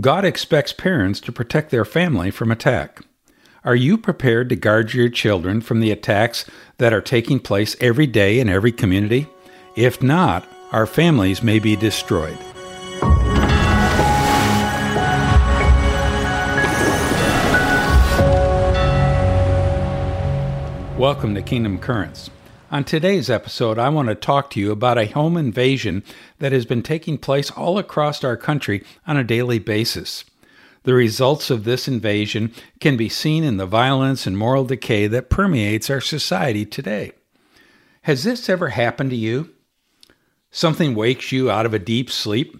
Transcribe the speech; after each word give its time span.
God 0.00 0.24
expects 0.24 0.72
parents 0.72 1.20
to 1.20 1.32
protect 1.32 1.70
their 1.70 1.84
family 1.84 2.30
from 2.30 2.50
attack. 2.50 3.02
Are 3.62 3.74
you 3.74 3.98
prepared 3.98 4.48
to 4.48 4.56
guard 4.56 4.94
your 4.94 5.10
children 5.10 5.60
from 5.60 5.80
the 5.80 5.90
attacks 5.90 6.46
that 6.78 6.94
are 6.94 7.02
taking 7.02 7.38
place 7.38 7.76
every 7.78 8.06
day 8.06 8.40
in 8.40 8.48
every 8.48 8.72
community? 8.72 9.26
If 9.76 10.02
not, 10.02 10.48
our 10.72 10.86
families 10.86 11.42
may 11.42 11.58
be 11.58 11.76
destroyed. 11.76 12.38
Welcome 20.96 21.34
to 21.34 21.42
Kingdom 21.42 21.78
Currents. 21.78 22.30
On 22.72 22.84
today's 22.84 23.28
episode, 23.28 23.78
I 23.78 23.90
want 23.90 24.08
to 24.08 24.14
talk 24.14 24.48
to 24.50 24.60
you 24.60 24.72
about 24.72 24.96
a 24.96 25.04
home 25.04 25.36
invasion 25.36 26.02
that 26.38 26.52
has 26.52 26.64
been 26.64 26.82
taking 26.82 27.18
place 27.18 27.50
all 27.50 27.76
across 27.76 28.24
our 28.24 28.34
country 28.34 28.82
on 29.06 29.18
a 29.18 29.22
daily 29.22 29.58
basis. 29.58 30.24
The 30.84 30.94
results 30.94 31.50
of 31.50 31.64
this 31.64 31.86
invasion 31.86 32.50
can 32.80 32.96
be 32.96 33.10
seen 33.10 33.44
in 33.44 33.58
the 33.58 33.66
violence 33.66 34.26
and 34.26 34.38
moral 34.38 34.64
decay 34.64 35.06
that 35.08 35.28
permeates 35.28 35.90
our 35.90 36.00
society 36.00 36.64
today. 36.64 37.12
Has 38.04 38.24
this 38.24 38.48
ever 38.48 38.70
happened 38.70 39.10
to 39.10 39.16
you? 39.16 39.50
Something 40.50 40.94
wakes 40.94 41.30
you 41.30 41.50
out 41.50 41.66
of 41.66 41.74
a 41.74 41.78
deep 41.78 42.10
sleep? 42.10 42.58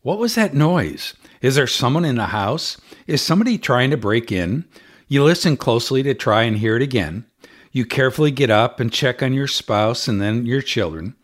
What 0.00 0.18
was 0.18 0.36
that 0.36 0.54
noise? 0.54 1.12
Is 1.42 1.56
there 1.56 1.66
someone 1.66 2.06
in 2.06 2.16
the 2.16 2.28
house? 2.28 2.78
Is 3.06 3.20
somebody 3.20 3.58
trying 3.58 3.90
to 3.90 3.98
break 3.98 4.32
in? 4.32 4.64
You 5.06 5.22
listen 5.22 5.58
closely 5.58 6.02
to 6.04 6.14
try 6.14 6.44
and 6.44 6.56
hear 6.56 6.76
it 6.76 6.82
again. 6.82 7.26
You 7.72 7.84
carefully 7.84 8.32
get 8.32 8.50
up 8.50 8.80
and 8.80 8.92
check 8.92 9.22
on 9.22 9.32
your 9.32 9.46
spouse 9.46 10.08
and 10.08 10.20
then 10.20 10.44
your 10.44 10.62
children. 10.62 11.14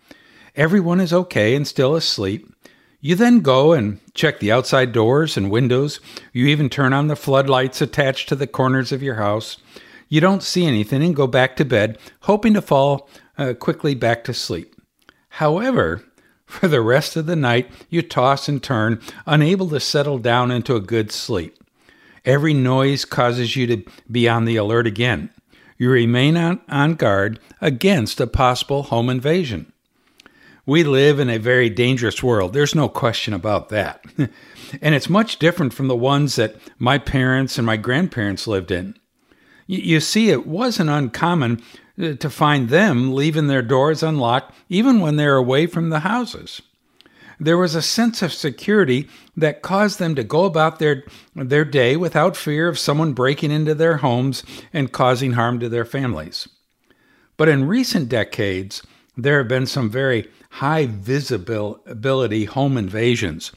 Everyone 0.55 1.01
is 1.01 1.13
okay 1.13 1.57
and 1.57 1.67
still 1.67 1.97
asleep. 1.97 2.49
You 3.01 3.15
then 3.15 3.41
go 3.41 3.73
and 3.73 4.01
check 4.15 4.39
the 4.39 4.53
outside 4.53 4.93
doors 4.93 5.37
and 5.37 5.51
windows. 5.51 6.01
You 6.33 6.47
even 6.47 6.69
turn 6.69 6.93
on 6.93 7.09
the 7.09 7.17
floodlights 7.17 7.81
attached 7.81 8.29
to 8.29 8.37
the 8.37 8.47
corners 8.47 8.93
of 8.93 9.03
your 9.03 9.17
house. 9.17 9.59
You 10.09 10.21
don't 10.21 10.43
see 10.43 10.67
anything 10.67 11.03
and 11.03 11.17
go 11.17 11.27
back 11.27 11.57
to 11.57 11.65
bed, 11.65 11.99
hoping 12.21 12.55
to 12.55 12.63
fall 12.63 13.09
uh, 13.37 13.55
quickly 13.55 13.95
back 13.95 14.23
to 14.25 14.35
sleep. 14.35 14.75
However, 15.29 16.05
for 16.47 16.69
the 16.69 16.81
rest 16.81 17.17
of 17.17 17.27
the 17.27 17.37
night, 17.37 17.69
you 17.91 18.03
toss 18.03 18.49
and 18.49 18.63
turn, 18.63 19.01
unable 19.27 19.69
to 19.71 19.81
settle 19.81 20.19
down 20.19 20.53
into 20.53 20.77
a 20.77 20.81
good 20.81 21.11
sleep. 21.11 21.59
Every 22.25 22.55
noise 22.55 23.05
causes 23.05 23.57
you 23.57 23.67
to 23.67 23.85
be 24.11 24.29
on 24.29 24.45
the 24.45 24.57
alert 24.57 24.87
again 24.87 25.31
you 25.79 25.91
remain 25.91 26.37
on, 26.37 26.61
on 26.69 26.95
guard 26.95 27.39
against 27.61 28.21
a 28.21 28.27
possible 28.27 28.85
home 28.85 29.09
invasion. 29.09 29.73
We 30.65 30.83
live 30.83 31.21
in 31.21 31.31
a 31.31 31.39
very 31.39 31.71
dangerous 31.71 32.23
world. 32.23 32.53
There's 32.53 32.75
no 32.75 32.89
question 32.89 33.35
about 33.35 33.69
that. 33.69 34.05
and 34.19 34.95
it's 34.95 35.09
much 35.09 35.39
different 35.39 35.73
from 35.73 35.89
the 35.89 35.97
ones 35.97 36.37
that 36.37 36.57
my 36.79 36.99
parents 36.99 37.57
and 37.57 37.67
my 37.67 37.77
grandparents 37.77 38.47
lived 38.47 38.71
in. 38.71 38.97
You 39.69 40.01
see, 40.01 40.31
it 40.31 40.47
wasn't 40.47 40.91
uncommon 40.91 41.63
uh, 42.01 42.15
to 42.15 42.31
find 42.31 42.69
them 42.69 43.15
leaving 43.15 43.47
their 43.47 43.63
doors 43.63 44.03
unlocked 44.03 44.55
even 44.69 45.01
when 45.01 45.17
they're 45.17 45.37
away 45.37 45.67
from 45.67 45.91
the 45.91 46.01
houses 46.01 46.63
there 47.39 47.59
was 47.59 47.75
a 47.75 47.83
sense 47.83 48.23
of 48.23 48.33
security 48.33 49.09
that 49.37 49.63
caused 49.63 49.99
them 49.99 50.15
to 50.15 50.25
go 50.25 50.45
about 50.45 50.79
their, 50.79 51.05
their 51.35 51.65
day 51.65 51.97
without 51.97 52.37
fear 52.37 52.69
of 52.69 52.79
someone 52.79 53.13
breaking 53.13 53.51
into 53.51 53.75
their 53.75 53.99
homes 53.99 54.43
and 54.73 54.93
causing 54.93 55.33
harm 55.33 55.61
to 55.61 55.69
their 55.69 55.85
families. 55.85 56.49
But 57.37 57.49
in 57.49 57.69
recent 57.69 58.09
decades, 58.09 58.83
there 59.17 59.39
have 59.39 59.49
been 59.49 59.67
some 59.67 59.91
very 59.91 60.29
high 60.51 60.87
visibility 60.87 62.45
home 62.47 62.77
invasions. 62.79 63.53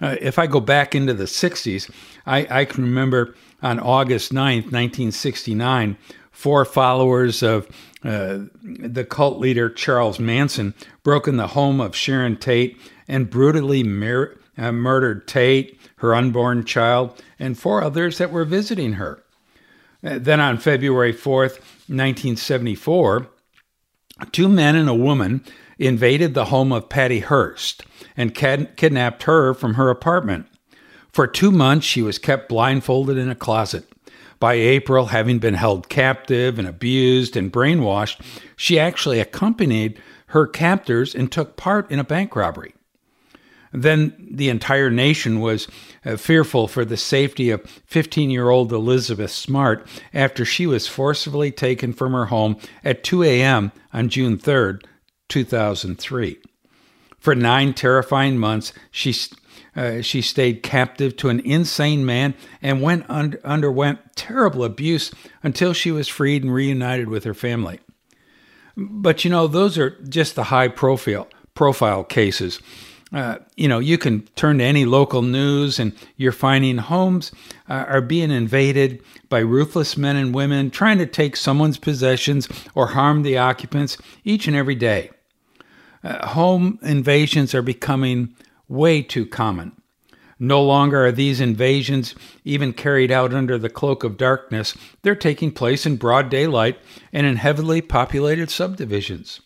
Uh, 0.00 0.16
if 0.20 0.38
I 0.38 0.46
go 0.46 0.60
back 0.60 0.94
into 0.94 1.12
the 1.12 1.24
60s, 1.24 1.90
I, 2.26 2.46
I 2.50 2.64
can 2.64 2.84
remember 2.84 3.34
on 3.62 3.78
August 3.78 4.32
9th, 4.32 4.72
1969, 4.72 5.98
four 6.30 6.64
followers 6.64 7.42
of 7.42 7.68
uh, 8.02 8.38
the 8.62 9.04
cult 9.04 9.38
leader 9.38 9.68
Charles 9.68 10.18
Manson 10.18 10.72
broke 11.02 11.28
in 11.28 11.36
the 11.36 11.48
home 11.48 11.80
of 11.80 11.94
Sharon 11.94 12.36
Tate 12.36 12.78
and 13.06 13.28
brutally 13.28 13.82
mur- 13.82 14.39
uh, 14.56 14.72
murdered 14.72 15.26
Tate, 15.26 15.78
her 15.96 16.14
unborn 16.14 16.64
child, 16.64 17.22
and 17.38 17.58
four 17.58 17.82
others 17.82 18.18
that 18.18 18.32
were 18.32 18.44
visiting 18.44 18.94
her. 18.94 19.22
Uh, 20.02 20.18
then 20.18 20.40
on 20.40 20.58
February 20.58 21.12
4th, 21.12 21.60
1974, 21.88 23.26
two 24.32 24.48
men 24.48 24.76
and 24.76 24.88
a 24.88 24.94
woman 24.94 25.44
invaded 25.78 26.34
the 26.34 26.46
home 26.46 26.72
of 26.72 26.88
Patty 26.88 27.20
Hearst 27.20 27.84
and 28.16 28.34
kid- 28.34 28.76
kidnapped 28.76 29.24
her 29.24 29.54
from 29.54 29.74
her 29.74 29.90
apartment. 29.90 30.46
For 31.12 31.26
two 31.26 31.50
months, 31.50 31.86
she 31.86 32.02
was 32.02 32.18
kept 32.18 32.48
blindfolded 32.48 33.16
in 33.16 33.30
a 33.30 33.34
closet. 33.34 33.90
By 34.38 34.54
April, 34.54 35.06
having 35.06 35.38
been 35.38 35.54
held 35.54 35.88
captive 35.88 36.58
and 36.58 36.66
abused 36.66 37.36
and 37.36 37.52
brainwashed, 37.52 38.20
she 38.56 38.78
actually 38.78 39.20
accompanied 39.20 40.00
her 40.28 40.46
captors 40.46 41.14
and 41.14 41.30
took 41.30 41.56
part 41.56 41.90
in 41.90 41.98
a 41.98 42.04
bank 42.04 42.36
robbery. 42.36 42.74
Then 43.72 44.28
the 44.30 44.48
entire 44.48 44.90
nation 44.90 45.40
was 45.40 45.68
uh, 46.04 46.16
fearful 46.16 46.66
for 46.66 46.84
the 46.84 46.96
safety 46.96 47.50
of 47.50 47.64
15 47.86 48.30
year 48.30 48.50
old 48.50 48.72
Elizabeth 48.72 49.30
Smart 49.30 49.86
after 50.12 50.44
she 50.44 50.66
was 50.66 50.88
forcibly 50.88 51.50
taken 51.52 51.92
from 51.92 52.12
her 52.12 52.26
home 52.26 52.56
at 52.84 53.04
2 53.04 53.22
a.m. 53.22 53.72
on 53.92 54.08
June 54.08 54.38
3, 54.38 54.78
2003. 55.28 56.38
For 57.18 57.34
nine 57.34 57.74
terrifying 57.74 58.38
months, 58.38 58.72
she, 58.90 59.14
uh, 59.76 60.00
she 60.00 60.22
stayed 60.22 60.62
captive 60.62 61.16
to 61.18 61.28
an 61.28 61.40
insane 61.40 62.04
man 62.04 62.34
and 62.62 62.82
went 62.82 63.04
under, 63.08 63.38
underwent 63.44 64.00
terrible 64.16 64.64
abuse 64.64 65.12
until 65.42 65.74
she 65.74 65.92
was 65.92 66.08
freed 66.08 66.42
and 66.42 66.52
reunited 66.52 67.08
with 67.08 67.24
her 67.24 67.34
family. 67.34 67.78
But 68.76 69.24
you 69.24 69.30
know, 69.30 69.46
those 69.46 69.76
are 69.78 69.90
just 70.02 70.34
the 70.34 70.44
high 70.44 70.68
profile 70.68 71.28
profile 71.54 72.04
cases. 72.04 72.60
Uh, 73.12 73.38
you 73.56 73.66
know, 73.66 73.80
you 73.80 73.98
can 73.98 74.22
turn 74.36 74.58
to 74.58 74.64
any 74.64 74.84
local 74.84 75.22
news 75.22 75.80
and 75.80 75.92
you're 76.16 76.30
finding 76.30 76.78
homes 76.78 77.32
uh, 77.68 77.84
are 77.88 78.00
being 78.00 78.30
invaded 78.30 79.02
by 79.28 79.40
ruthless 79.40 79.96
men 79.96 80.14
and 80.14 80.34
women 80.34 80.70
trying 80.70 80.98
to 80.98 81.06
take 81.06 81.34
someone's 81.34 81.78
possessions 81.78 82.48
or 82.74 82.88
harm 82.88 83.22
the 83.22 83.36
occupants 83.36 83.96
each 84.24 84.46
and 84.46 84.54
every 84.54 84.76
day. 84.76 85.10
Uh, 86.04 86.28
home 86.28 86.78
invasions 86.82 87.52
are 87.54 87.62
becoming 87.62 88.34
way 88.68 89.02
too 89.02 89.26
common. 89.26 89.72
No 90.38 90.62
longer 90.62 91.04
are 91.04 91.12
these 91.12 91.40
invasions 91.40 92.14
even 92.44 92.72
carried 92.72 93.10
out 93.10 93.34
under 93.34 93.58
the 93.58 93.68
cloak 93.68 94.04
of 94.04 94.16
darkness, 94.16 94.74
they're 95.02 95.14
taking 95.14 95.52
place 95.52 95.84
in 95.84 95.96
broad 95.96 96.30
daylight 96.30 96.78
and 97.12 97.26
in 97.26 97.36
heavily 97.36 97.82
populated 97.82 98.50
subdivisions. 98.50 99.40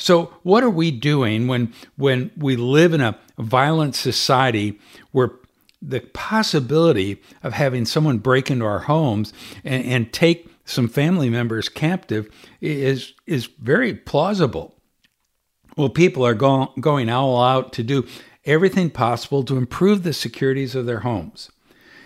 So, 0.00 0.32
what 0.44 0.64
are 0.64 0.70
we 0.70 0.90
doing 0.90 1.46
when 1.46 1.74
when 1.96 2.30
we 2.34 2.56
live 2.56 2.94
in 2.94 3.02
a 3.02 3.18
violent 3.38 3.94
society 3.94 4.80
where 5.12 5.32
the 5.82 6.00
possibility 6.00 7.20
of 7.42 7.52
having 7.52 7.84
someone 7.84 8.16
break 8.16 8.50
into 8.50 8.64
our 8.64 8.80
homes 8.80 9.34
and, 9.62 9.84
and 9.84 10.12
take 10.12 10.48
some 10.64 10.88
family 10.88 11.28
members 11.28 11.68
captive 11.68 12.30
is 12.62 13.12
is 13.26 13.50
very 13.60 13.92
plausible. 13.92 14.74
Well, 15.76 15.90
people 15.90 16.24
are 16.24 16.34
go- 16.34 16.72
going 16.80 17.10
all 17.10 17.42
out 17.42 17.74
to 17.74 17.82
do 17.82 18.06
everything 18.46 18.88
possible 18.88 19.44
to 19.44 19.58
improve 19.58 20.02
the 20.02 20.14
securities 20.14 20.74
of 20.74 20.86
their 20.86 21.00
homes. 21.00 21.50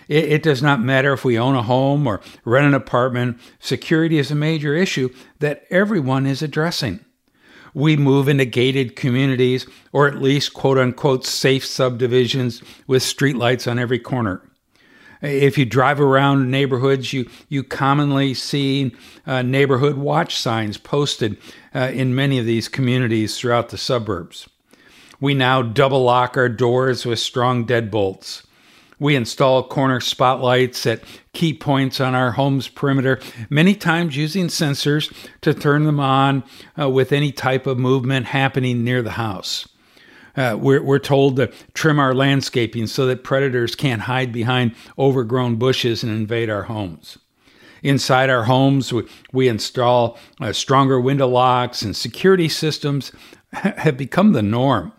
It, 0.09 0.25
it, 0.25 0.43
does 0.43 0.63
not 0.63 0.83
matter 0.83 1.13
if 1.13 1.25
we 1.25 1.39
own 1.39 1.55
a 1.55 1.63
home 1.63 2.07
or 2.09 2.21
rent 2.45 2.67
an 2.67 2.75
apartment, 2.75 3.39
security 3.61 4.19
is 4.19 4.33
a 4.33 4.35
major 4.35 4.75
issue 4.75 5.11
that 5.39 5.65
everyone 5.71 6.27
is 6.27 6.43
addressing 6.43 7.05
we 7.75 7.97
move 7.97 8.29
into 8.29 8.45
gated 8.45 8.97
communities 8.97 9.67
or 9.93 10.07
at 10.09 10.23
least 10.23 10.55
quote 10.55 10.79
unquote 10.79 11.27
safe 11.27 11.67
subdivisions 11.67 12.63
with 12.87 13.03
streetlights 13.03 13.71
on 13.71 13.79
every 13.79 13.99
corner. 13.99 14.41
If 15.21 15.57
you 15.57 15.65
drive 15.65 16.01
around 16.01 16.51
neighborhoods, 16.51 17.13
you, 17.13 17.29
you 17.49 17.65
commonly 17.65 18.35
see 18.35 18.95
uh, 19.27 19.43
neighborhood 19.43 19.97
watch 19.97 20.37
signs 20.37 20.77
posted 20.77 21.39
uh, 21.75 21.91
in 21.95 22.15
many 22.15 22.39
of 22.39 22.47
these 22.47 22.69
communities 22.69 23.39
throughout 23.39 23.71
the 23.71 23.79
suburbs. 23.79 24.49
We 25.21 25.33
now 25.33 25.63
double 25.63 26.03
lock 26.03 26.37
our 26.37 26.51
doors 26.51 27.07
with 27.07 27.19
strong 27.19 27.67
deadbolts. 27.67 28.45
We 28.99 29.17
install 29.17 29.65
corner 29.65 30.01
spotlights 30.01 30.87
at 30.87 31.03
key 31.33 31.53
points 31.55 32.01
on 32.01 32.15
our 32.15 32.33
home's 32.33 32.69
perimeter, 32.69 33.21
many 33.51 33.75
times 33.75 34.17
using 34.17 34.47
sensors 34.47 35.13
to 35.41 35.53
turn 35.53 35.85
them 35.85 35.99
on 36.01 36.45
uh, 36.79 36.89
with 36.89 37.13
any 37.13 37.33
type 37.33 37.67
of 37.67 37.79
movement 37.79 38.27
happening 38.27 38.85
near 38.85 39.03
the 39.03 39.13
house. 39.13 39.69
Uh, 40.37 40.57
we're, 40.61 40.83
we're 40.83 40.99
told 40.99 41.37
to 41.37 41.53
trim 41.75 41.99
our 41.99 42.15
landscaping 42.15 42.87
so 42.87 43.07
that 43.07 43.25
predators 43.25 43.75
can't 43.75 44.03
hide 44.03 44.33
behind 44.33 44.75
overgrown 44.99 45.57
bushes 45.57 46.03
and 46.03 46.13
invade 46.13 46.51
our 46.51 46.65
homes. 46.65 47.19
Inside 47.83 48.31
our 48.31 48.45
homes, 48.45 48.93
we, 48.93 49.07
we 49.33 49.49
install 49.49 50.19
uh, 50.41 50.53
stronger 50.53 51.01
window 51.01 51.29
locks 51.29 51.83
and 51.83 51.95
security 51.95 52.49
systems 52.49 53.13
have 53.53 53.97
become 53.97 54.33
the 54.33 54.43
norm. 54.43 54.93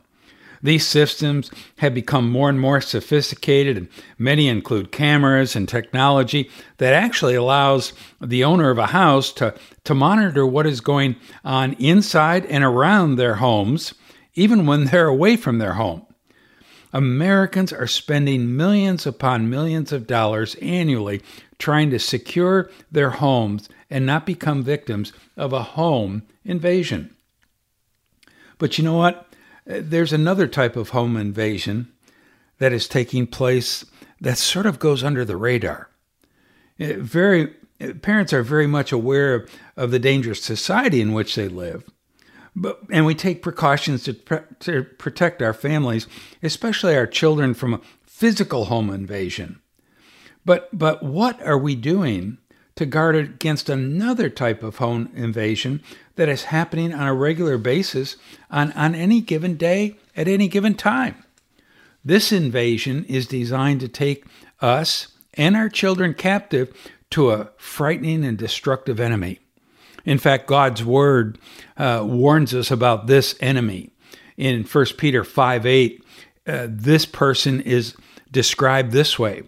These 0.66 0.88
systems 0.88 1.52
have 1.78 1.94
become 1.94 2.28
more 2.28 2.50
and 2.50 2.60
more 2.60 2.82
sophisticated, 2.82 3.78
and 3.78 3.88
many 4.18 4.48
include 4.48 4.92
cameras 4.92 5.56
and 5.56 5.70
technology 5.70 6.50
that 6.78 6.92
actually 6.92 7.36
allows 7.36 7.94
the 8.20 8.44
owner 8.44 8.72
of 8.72 8.80
a 8.80 8.88
house 8.88 9.32
to, 9.34 9.54
to 9.84 9.94
monitor 9.94 10.44
what 10.44 10.66
is 10.66 10.82
going 10.82 11.18
on 11.44 11.74
inside 11.74 12.48
and 12.48 12.64
around 12.64 13.16
their 13.16 13.36
homes, 13.36 13.94
even 14.34 14.66
when 14.66 14.86
they're 14.86 15.08
away 15.08 15.38
from 15.38 15.60
their 15.60 15.74
home. 15.74 16.04
Americans 16.92 17.72
are 17.72 17.86
spending 17.86 18.58
millions 18.58 19.06
upon 19.06 19.52
millions 19.52 19.92
of 19.92 20.08
dollars 20.08 20.56
annually 20.64 21.22
trying 21.60 21.92
to 21.92 22.00
secure 22.00 22.72
their 22.92 23.12
homes 23.12 23.70
and 23.92 24.04
not 24.04 24.26
become 24.26 24.64
victims 24.64 25.14
of 25.38 25.54
a 25.54 25.62
home 25.62 26.24
invasion. 26.44 27.16
But 28.58 28.80
you 28.80 28.84
know 28.84 28.98
what? 28.98 29.25
There's 29.66 30.14
another 30.14 30.48
type 30.48 30.76
of 30.76 30.90
home 30.90 31.18
invasion 31.18 31.92
that 32.60 32.74
is 32.74 32.88
taking 32.88 33.28
place 33.28 33.86
that 34.22 34.38
sort 34.38 34.66
of 34.66 34.80
goes 34.80 35.04
under 35.04 35.26
the 35.26 35.38
radar. 35.38 35.90
It 36.78 37.00
very 37.00 37.54
eh, 37.80 37.94
parents 38.02 38.34
are 38.34 38.44
very 38.44 38.68
much 38.68 38.92
aware 38.92 39.48
of 39.76 39.92
the 39.92 40.00
dangerous 40.00 40.42
society 40.42 41.02
in 41.02 41.14
which 41.14 41.36
they 41.36 41.48
live, 41.48 41.84
but 42.56 42.80
and 42.92 43.06
we 43.06 43.16
take 43.16 43.42
precautions 43.42 44.04
to, 44.04 44.14
to 44.60 44.84
protect 44.84 45.42
our 45.42 45.54
families, 45.54 46.08
especially 46.44 46.96
our 46.96 47.08
children, 47.08 47.54
from 47.54 47.82
physical 48.04 48.66
home 48.66 48.90
invasion. 48.90 49.62
But 50.46 50.70
but 50.72 51.04
what 51.04 51.42
are 51.42 51.58
we 51.58 51.76
doing 51.76 52.38
to 52.75 52.86
guard 52.86 53.16
against 53.16 53.69
another 53.69 54.30
type 54.30 54.62
of 54.62 54.77
home 54.77 55.10
invasion 55.16 55.81
that 56.16 56.30
is 56.30 56.45
happening 56.45 56.94
on 56.94 57.07
a 57.07 57.13
regular 57.13 57.57
basis 57.57 58.18
on, 58.51 58.72
on 58.74 58.94
any 58.94 59.22
given 59.22 59.56
day 59.56 59.95
at 60.16 60.27
any 60.27 60.48
given 60.48 60.75
time. 60.75 61.24
This 62.04 62.31
invasion 62.31 63.06
is 63.06 63.27
designed 63.27 63.80
to 63.80 63.88
take 63.88 64.25
us 64.62 65.07
and 65.33 65.56
our 65.56 65.69
children 65.69 66.13
captive 66.13 66.74
to 67.12 67.31
a 67.31 67.50
frightening 67.57 68.25
and 68.25 68.38
destructive 68.38 69.00
enemy. 69.00 69.39
In 70.06 70.18
fact, 70.18 70.48
God's 70.48 70.83
word 70.83 71.39
uh, 71.77 72.04
warns 72.06 72.54
us 72.54 72.72
about 72.72 73.07
this 73.07 73.36
enemy. 73.39 73.89
In 74.38 74.63
1 74.63 74.86
Peter 74.98 75.24
5 75.24 75.66
8, 75.66 76.04
uh, 76.48 76.68
this 76.69 77.06
person 77.06 77.62
is 77.62 77.95
described 78.31 78.92
this 78.92 79.18
way 79.18 79.44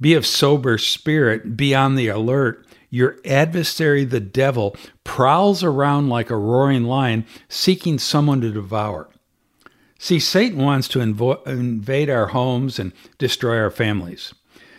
Be 0.00 0.14
of 0.14 0.26
sober 0.26 0.78
spirit, 0.78 1.56
be 1.56 1.74
on 1.74 1.94
the 1.94 2.08
alert 2.08 2.66
your 2.90 3.16
adversary, 3.24 4.04
the 4.04 4.20
devil, 4.20 4.76
prowls 5.04 5.62
around 5.62 6.08
like 6.08 6.28
a 6.28 6.36
roaring 6.36 6.84
lion, 6.84 7.24
seeking 7.48 7.98
someone 7.98 8.40
to 8.40 8.50
devour. 8.50 9.08
See, 9.98 10.18
Satan 10.18 10.58
wants 10.58 10.88
to 10.88 10.98
invo- 10.98 11.46
invade 11.46 12.10
our 12.10 12.28
homes 12.28 12.78
and 12.78 12.92
destroy 13.18 13.58
our 13.58 13.70
families. 13.70 14.34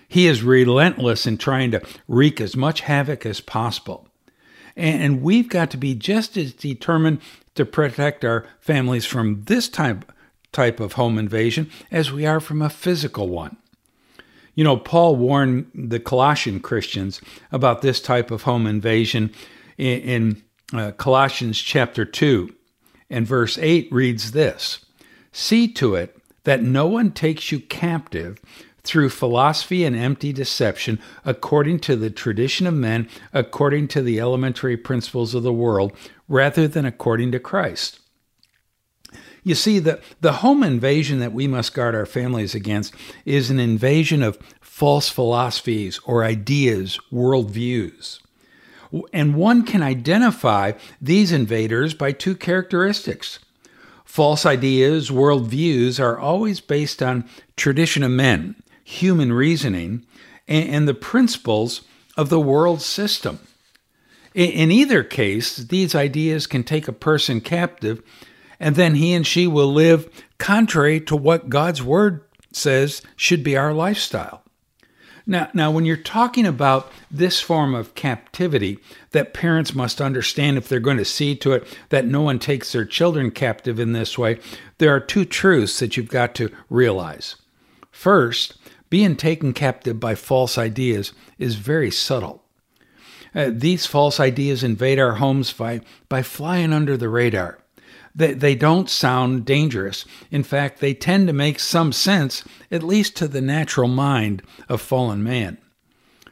He 0.08 0.28
is 0.28 0.44
relentless 0.44 1.26
in 1.26 1.38
trying 1.38 1.72
to 1.72 1.82
wreak 2.08 2.42
as 2.42 2.56
much 2.56 2.82
havoc 2.82 3.26
as 3.26 3.40
possible. 3.40 4.08
And 4.76 5.22
we've 5.22 5.48
got 5.48 5.72
to 5.72 5.78
be 5.78 5.96
just 5.96 6.36
as 6.38 6.54
determined 6.54 7.22
to 7.56 7.66
protect 7.66 8.26
our 8.26 8.46
families 8.60 9.06
from 9.06 9.44
this 9.44 9.70
type, 9.70 10.12
type 10.52 10.80
of 10.80 10.94
home 10.94 11.18
invasion 11.18 11.70
as 11.92 12.12
we 12.12 12.26
are 12.26 12.40
from 12.40 12.62
a 12.62 12.70
physical 12.70 13.30
one. 13.30 13.58
You 14.56 14.64
know, 14.64 14.78
Paul 14.78 15.16
warned 15.16 15.72
the 15.74 16.00
Colossian 16.00 16.60
Christians 16.60 17.22
about 17.52 17.82
this 17.82 18.02
type 18.02 18.32
of 18.32 18.44
home 18.44 18.68
invasion 18.68 19.32
in, 19.78 20.02
in 20.02 20.44
uh, 20.74 20.92
Colossians 20.92 21.60
chapter 21.60 22.06
2. 22.06 22.54
And 23.10 23.28
verse 23.28 23.58
8 23.58 23.92
reads 23.92 24.32
this 24.32 24.86
See 25.32 25.68
to 25.74 25.96
it 25.96 26.18
that 26.44 26.64
no 26.64 26.88
one 26.88 27.12
takes 27.12 27.52
you 27.52 27.60
captive 27.60 28.40
through 28.84 29.10
philosophy 29.10 29.86
and 29.86 29.96
empty 29.96 30.34
deception, 30.34 31.00
according 31.24 31.80
to 31.80 31.96
the 31.96 32.10
tradition 32.10 32.66
of 32.66 32.74
men, 32.74 33.08
according 33.32 33.88
to 33.88 34.02
the 34.02 34.20
elementary 34.20 34.76
principles 34.76 35.36
of 35.36 35.44
the 35.44 35.54
world, 35.54 35.94
rather 36.28 36.68
than 36.68 36.86
according 36.86 37.32
to 37.32 37.40
Christ. 37.40 38.00
You 39.44 39.56
see, 39.56 39.80
the, 39.80 40.00
the 40.22 40.34
home 40.34 40.64
invasion 40.64 41.20
that 41.20 41.34
we 41.34 41.48
must 41.48 41.74
guard 41.74 41.96
our 41.96 42.06
families 42.06 42.54
against 42.54 42.94
is 43.26 43.50
an 43.50 43.60
invasion 43.60 44.22
of 44.22 44.38
false 44.62 45.10
philosophies 45.10 46.00
or 46.06 46.24
ideas, 46.24 47.00
worldviews. 47.12 48.20
And 49.14 49.36
one 49.36 49.64
can 49.64 49.82
identify 49.82 50.74
these 51.02 51.32
invaders 51.32 51.94
by 51.94 52.12
two 52.12 52.36
characteristics. 52.36 53.40
False 54.06 54.46
ideas, 54.46 55.10
worldviews 55.10 56.00
are 56.00 56.20
always 56.20 56.60
based 56.60 57.02
on 57.02 57.28
tradition 57.56 58.04
of 58.04 58.12
men, 58.12 58.56
human 58.84 59.32
reasoning, 59.32 60.06
and, 60.48 60.88
the 60.88 60.94
principles 60.94 61.82
of 62.18 62.30
the 62.30 62.42
world 62.42 62.82
system. 62.82 63.40
In 64.34 64.70
either 64.70 65.04
case, 65.04 65.56
these 65.56 65.96
ideas 65.96 66.46
can 66.46 66.64
take 66.64 66.90
a 66.90 66.94
person 66.94 67.40
captive 67.40 68.02
and 68.62 68.76
then 68.76 68.96
he 68.96 69.12
and 69.14 69.26
she 69.26 69.48
will 69.48 69.74
live 69.74 70.08
contrary 70.38 71.02
to 71.02 71.16
what 71.16 71.50
God's 71.50 71.82
word 71.82 72.24
says 72.54 73.02
should 73.16 73.44
be 73.44 73.58
our 73.58 73.74
lifestyle. 73.74 74.44
Now, 75.26 75.50
now, 75.54 75.72
when 75.72 75.86
you're 75.86 75.98
talking 75.98 76.46
about 76.46 76.92
this 77.10 77.40
form 77.40 77.76
of 77.76 77.96
captivity 77.96 78.80
that 79.12 79.34
parents 79.34 79.74
must 79.74 80.02
understand 80.02 80.58
if 80.58 80.68
they're 80.68 80.80
going 80.80 80.98
to 80.98 81.06
see 81.06 81.36
to 81.38 81.54
it 81.54 81.78
that 81.90 82.06
no 82.06 82.22
one 82.22 82.40
takes 82.40 82.72
their 82.72 82.86
children 82.86 83.32
captive 83.32 83.80
in 83.80 83.94
this 83.94 84.18
way, 84.18 84.40
there 84.78 84.94
are 84.94 85.00
two 85.00 85.26
truths 85.26 85.80
that 85.80 85.96
you've 85.96 86.10
got 86.10 86.34
to 86.36 86.52
realize. 86.70 87.36
First, 87.92 88.58
being 88.90 89.16
taken 89.16 89.54
captive 89.54 90.00
by 90.00 90.16
false 90.16 90.58
ideas 90.58 91.14
is 91.38 91.56
very 91.56 91.92
subtle. 91.92 92.44
Uh, 93.34 93.50
these 93.52 93.86
false 93.86 94.20
ideas 94.20 94.64
invade 94.64 95.00
our 95.00 95.14
homes 95.14 95.54
by, 95.54 95.82
by 96.10 96.22
flying 96.22 96.74
under 96.74 96.98
the 96.98 97.10
radar. 97.10 97.61
They, 98.16 98.34
they 98.34 98.56
don't 98.56 98.90
sound 98.90 99.46
dangerous. 99.46 100.06
In 100.30 100.44
fact, 100.44 100.80
they 100.80 100.94
tend 100.94 101.28
to 101.28 101.34
make 101.34 101.60
some 101.60 101.92
sense, 101.92 102.44
at 102.70 102.84
least 102.84 103.16
to 103.18 103.28
the 103.28 103.42
natural 103.42 103.88
mind 103.88 104.42
of 104.68 104.82
fallen 104.82 105.24
man. 105.24 105.58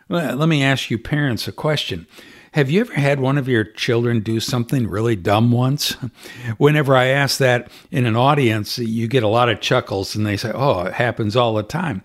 Let 0.09 0.49
me 0.49 0.63
ask 0.63 0.89
you, 0.89 0.97
parents, 0.97 1.47
a 1.47 1.51
question. 1.51 2.07
Have 2.53 2.71
you 2.71 2.81
ever 2.81 2.93
had 2.93 3.19
one 3.19 3.37
of 3.37 3.47
your 3.47 3.63
children 3.63 4.21
do 4.21 4.39
something 4.39 4.87
really 4.87 5.15
dumb 5.15 5.51
once? 5.51 5.91
Whenever 6.57 6.95
I 6.95 7.05
ask 7.05 7.37
that 7.37 7.69
in 7.91 8.07
an 8.07 8.15
audience, 8.15 8.79
you 8.79 9.07
get 9.07 9.21
a 9.21 9.27
lot 9.27 9.49
of 9.49 9.61
chuckles 9.61 10.15
and 10.15 10.25
they 10.25 10.35
say, 10.35 10.51
Oh, 10.53 10.81
it 10.81 10.93
happens 10.93 11.35
all 11.35 11.53
the 11.53 11.63
time. 11.63 12.01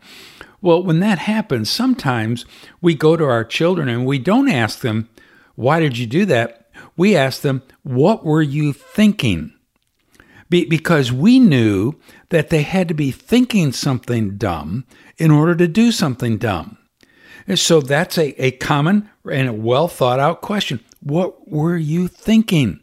Well, 0.60 0.82
when 0.82 1.00
that 1.00 1.18
happens, 1.18 1.70
sometimes 1.70 2.44
we 2.82 2.94
go 2.94 3.16
to 3.16 3.24
our 3.24 3.44
children 3.44 3.88
and 3.88 4.04
we 4.04 4.18
don't 4.18 4.50
ask 4.50 4.80
them, 4.80 5.08
Why 5.54 5.80
did 5.80 5.96
you 5.96 6.06
do 6.06 6.26
that? 6.26 6.68
We 6.94 7.16
ask 7.16 7.40
them, 7.40 7.62
What 7.82 8.22
were 8.22 8.42
you 8.42 8.74
thinking? 8.74 9.53
Be- 10.50 10.64
because 10.66 11.12
we 11.12 11.38
knew 11.38 11.94
that 12.28 12.50
they 12.50 12.62
had 12.62 12.88
to 12.88 12.94
be 12.94 13.10
thinking 13.10 13.72
something 13.72 14.36
dumb 14.36 14.84
in 15.16 15.30
order 15.30 15.54
to 15.54 15.68
do 15.68 15.92
something 15.92 16.38
dumb. 16.38 16.78
And 17.46 17.58
so 17.58 17.80
that's 17.80 18.18
a, 18.18 18.42
a 18.42 18.52
common 18.52 19.10
and 19.30 19.48
a 19.48 19.52
well 19.52 19.88
thought 19.88 20.20
out 20.20 20.40
question. 20.40 20.80
What 21.00 21.48
were 21.48 21.76
you 21.76 22.08
thinking? 22.08 22.80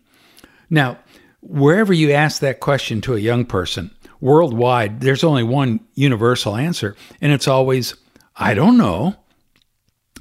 Now, 0.70 1.00
wherever 1.42 1.92
you 1.92 2.12
ask 2.12 2.40
that 2.42 2.60
question 2.60 3.02
to 3.02 3.16
a 3.16 3.20
young 3.20 3.46
person, 3.46 3.92
worldwide, 4.20 5.02
there's 5.02 5.24
only 5.24 5.44
one 5.44 5.80
universal 5.96 6.56
answer, 6.56 6.96
and 7.20 7.32
it's 7.32 7.48
always, 7.48 7.96
I 8.36 8.54
don't 8.54 8.78
know. 8.78 9.16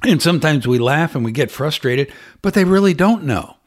And 0.03 0.21
sometimes 0.21 0.67
we 0.67 0.79
laugh 0.79 1.13
and 1.13 1.23
we 1.23 1.31
get 1.31 1.51
frustrated, 1.51 2.11
but 2.41 2.55
they 2.55 2.65
really 2.65 2.95
don't 2.95 3.23
know. 3.23 3.57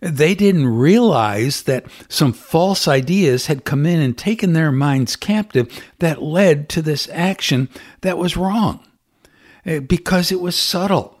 They 0.00 0.34
didn't 0.34 0.66
realize 0.66 1.62
that 1.62 1.86
some 2.08 2.32
false 2.32 2.86
ideas 2.86 3.46
had 3.46 3.64
come 3.64 3.86
in 3.86 4.00
and 4.00 4.16
taken 4.16 4.52
their 4.52 4.72
minds 4.72 5.16
captive 5.16 5.82
that 5.98 6.22
led 6.22 6.68
to 6.70 6.82
this 6.82 7.08
action 7.12 7.68
that 8.02 8.18
was 8.18 8.36
wrong 8.36 8.80
eh, 9.64 9.80
because 9.80 10.30
it 10.30 10.40
was 10.40 10.56
subtle. 10.56 11.20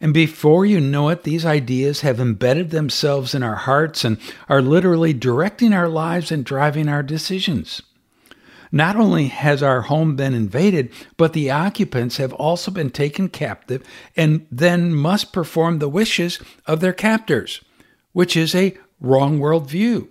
And 0.00 0.14
before 0.14 0.64
you 0.64 0.80
know 0.80 1.08
it, 1.08 1.24
these 1.24 1.44
ideas 1.44 2.02
have 2.02 2.20
embedded 2.20 2.70
themselves 2.70 3.34
in 3.34 3.42
our 3.42 3.56
hearts 3.56 4.04
and 4.04 4.18
are 4.48 4.62
literally 4.62 5.12
directing 5.12 5.72
our 5.72 5.88
lives 5.88 6.30
and 6.30 6.44
driving 6.44 6.88
our 6.88 7.02
decisions. 7.02 7.82
Not 8.70 8.96
only 8.96 9.28
has 9.28 9.62
our 9.62 9.82
home 9.82 10.14
been 10.14 10.34
invaded, 10.34 10.92
but 11.16 11.32
the 11.32 11.50
occupants 11.50 12.18
have 12.18 12.32
also 12.34 12.70
been 12.70 12.90
taken 12.90 13.28
captive 13.28 13.82
and 14.16 14.46
then 14.52 14.94
must 14.94 15.32
perform 15.32 15.78
the 15.78 15.88
wishes 15.88 16.38
of 16.66 16.80
their 16.80 16.92
captors 16.92 17.62
which 18.18 18.36
is 18.36 18.52
a 18.52 18.76
wrong 19.00 19.38
worldview. 19.38 20.08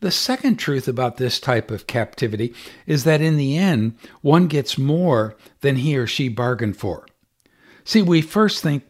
The 0.00 0.10
second 0.10 0.56
truth 0.56 0.88
about 0.88 1.18
this 1.18 1.38
type 1.38 1.70
of 1.70 1.86
captivity 1.86 2.52
is 2.84 3.04
that 3.04 3.20
in 3.20 3.36
the 3.36 3.56
end, 3.56 3.96
one 4.22 4.48
gets 4.48 4.76
more 4.76 5.36
than 5.60 5.76
he 5.76 5.96
or 5.96 6.08
she 6.08 6.28
bargained 6.28 6.76
for. 6.76 7.06
See, 7.84 8.02
we 8.02 8.22
first 8.22 8.60
think 8.60 8.82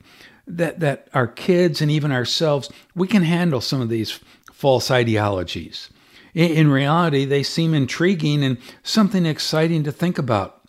that, 0.47 0.81
that 0.81 1.09
our 1.13 1.27
kids 1.27 1.83
and 1.83 1.91
even 1.91 2.11
ourselves, 2.11 2.71
we 2.95 3.07
can 3.07 3.23
handle 3.23 3.61
some 3.61 3.83
of 3.83 3.91
these 3.91 4.19
false 4.51 4.91
ideologies. 4.91 5.91
In 6.33 6.71
reality, 6.71 7.27
they 7.27 7.43
seem 7.43 7.75
intriguing 7.75 8.43
and 8.43 8.57
something 8.83 9.27
exciting 9.27 9.85
to 9.85 9.93
think 9.93 10.17
about. 10.17 10.67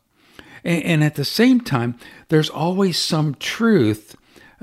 And 0.66 1.02
at 1.02 1.16
the 1.16 1.24
same 1.24 1.62
time, 1.62 1.96
there's 2.28 2.50
always 2.50 2.98
some 2.98 3.36
truth, 3.36 4.18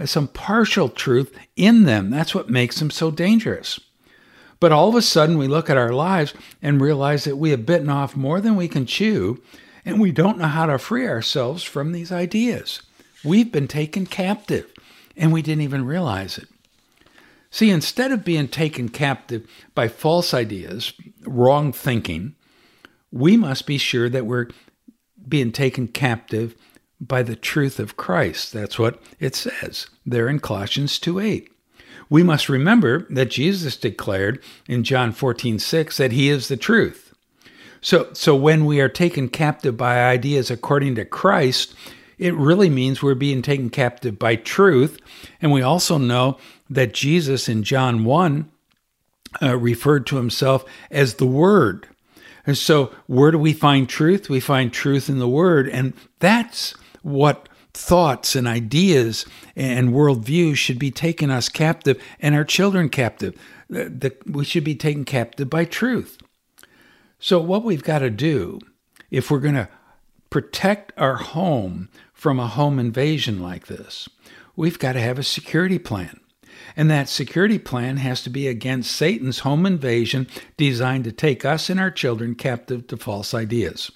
some 0.08 0.28
partial 0.28 0.88
truth 0.88 1.36
in 1.56 1.84
them. 1.84 2.10
That's 2.10 2.34
what 2.34 2.48
makes 2.48 2.78
them 2.78 2.90
so 2.90 3.10
dangerous. 3.10 3.80
But 4.60 4.72
all 4.72 4.88
of 4.88 4.94
a 4.94 5.02
sudden, 5.02 5.38
we 5.38 5.48
look 5.48 5.70
at 5.70 5.78
our 5.78 5.92
lives 5.92 6.34
and 6.62 6.80
realize 6.80 7.24
that 7.24 7.36
we 7.36 7.50
have 7.50 7.66
bitten 7.66 7.88
off 7.88 8.14
more 8.14 8.40
than 8.40 8.56
we 8.56 8.68
can 8.68 8.86
chew, 8.86 9.42
and 9.84 9.98
we 9.98 10.12
don't 10.12 10.38
know 10.38 10.46
how 10.46 10.66
to 10.66 10.78
free 10.78 11.06
ourselves 11.06 11.62
from 11.62 11.92
these 11.92 12.12
ideas. 12.12 12.82
We've 13.24 13.50
been 13.50 13.68
taken 13.68 14.06
captive, 14.06 14.70
and 15.16 15.32
we 15.32 15.42
didn't 15.42 15.62
even 15.62 15.86
realize 15.86 16.38
it. 16.38 16.48
See, 17.50 17.70
instead 17.70 18.12
of 18.12 18.24
being 18.24 18.48
taken 18.48 18.90
captive 18.90 19.48
by 19.74 19.88
false 19.88 20.32
ideas, 20.32 20.92
wrong 21.24 21.72
thinking, 21.72 22.36
we 23.10 23.36
must 23.36 23.66
be 23.66 23.78
sure 23.78 24.08
that 24.08 24.26
we're 24.26 24.48
being 25.26 25.52
taken 25.52 25.88
captive 25.88 26.54
by 27.00 27.22
the 27.22 27.36
truth 27.36 27.78
of 27.78 27.96
Christ. 27.96 28.52
That's 28.52 28.78
what 28.78 29.02
it 29.18 29.34
says 29.34 29.88
there 30.04 30.28
in 30.28 30.40
Colossians 30.40 30.98
2 30.98 31.18
8. 31.18 31.50
We 32.08 32.22
must 32.22 32.48
remember 32.48 33.06
that 33.10 33.30
Jesus 33.30 33.76
declared 33.76 34.42
in 34.68 34.84
John 34.84 35.12
14 35.12 35.58
6 35.58 35.96
that 35.96 36.12
he 36.12 36.28
is 36.28 36.48
the 36.48 36.56
truth. 36.56 37.14
So, 37.80 38.12
so 38.12 38.34
when 38.36 38.66
we 38.66 38.80
are 38.80 38.88
taken 38.88 39.28
captive 39.28 39.76
by 39.76 40.04
ideas 40.04 40.50
according 40.50 40.96
to 40.96 41.04
Christ, 41.04 41.74
it 42.18 42.34
really 42.34 42.68
means 42.68 43.02
we're 43.02 43.14
being 43.14 43.40
taken 43.40 43.70
captive 43.70 44.18
by 44.18 44.36
truth. 44.36 45.00
And 45.40 45.50
we 45.50 45.62
also 45.62 45.96
know 45.96 46.36
that 46.68 46.92
Jesus 46.92 47.48
in 47.48 47.62
John 47.62 48.04
1 48.04 48.50
uh, 49.40 49.56
referred 49.56 50.06
to 50.08 50.16
himself 50.16 50.64
as 50.90 51.14
the 51.14 51.26
Word. 51.26 51.88
And 52.46 52.58
so, 52.58 52.92
where 53.06 53.30
do 53.30 53.38
we 53.38 53.52
find 53.52 53.88
truth? 53.88 54.28
We 54.28 54.40
find 54.40 54.72
truth 54.72 55.08
in 55.08 55.18
the 55.18 55.28
Word. 55.28 55.68
And 55.68 55.94
that's 56.18 56.74
what 57.02 57.48
thoughts 57.72 58.34
and 58.34 58.48
ideas 58.48 59.24
and 59.54 59.90
worldviews 59.90 60.56
should 60.56 60.78
be 60.78 60.90
taking 60.90 61.30
us 61.30 61.48
captive 61.48 62.02
and 62.20 62.34
our 62.34 62.44
children 62.44 62.88
captive. 62.88 63.34
Uh, 63.72 63.84
the, 63.84 63.88
the, 63.88 64.16
we 64.26 64.44
should 64.44 64.64
be 64.64 64.74
taken 64.74 65.04
captive 65.04 65.48
by 65.48 65.64
truth. 65.64 66.18
So, 67.18 67.40
what 67.40 67.64
we've 67.64 67.84
got 67.84 68.00
to 68.00 68.10
do 68.10 68.58
if 69.10 69.30
we're 69.30 69.40
going 69.40 69.54
to 69.54 69.68
protect 70.30 70.92
our 70.96 71.16
home 71.16 71.88
from 72.12 72.38
a 72.38 72.46
home 72.46 72.78
invasion 72.78 73.40
like 73.40 73.66
this, 73.66 74.08
we've 74.56 74.78
got 74.78 74.92
to 74.92 75.00
have 75.00 75.18
a 75.18 75.24
security 75.24 75.78
plan. 75.78 76.20
And 76.76 76.90
that 76.90 77.08
security 77.08 77.58
plan 77.58 77.96
has 77.98 78.22
to 78.22 78.30
be 78.30 78.46
against 78.46 78.92
Satan's 78.92 79.40
home 79.40 79.66
invasion 79.66 80.28
designed 80.56 81.04
to 81.04 81.12
take 81.12 81.44
us 81.44 81.68
and 81.68 81.80
our 81.80 81.90
children 81.90 82.34
captive 82.34 82.86
to 82.88 82.96
false 82.96 83.34
ideas. 83.34 83.90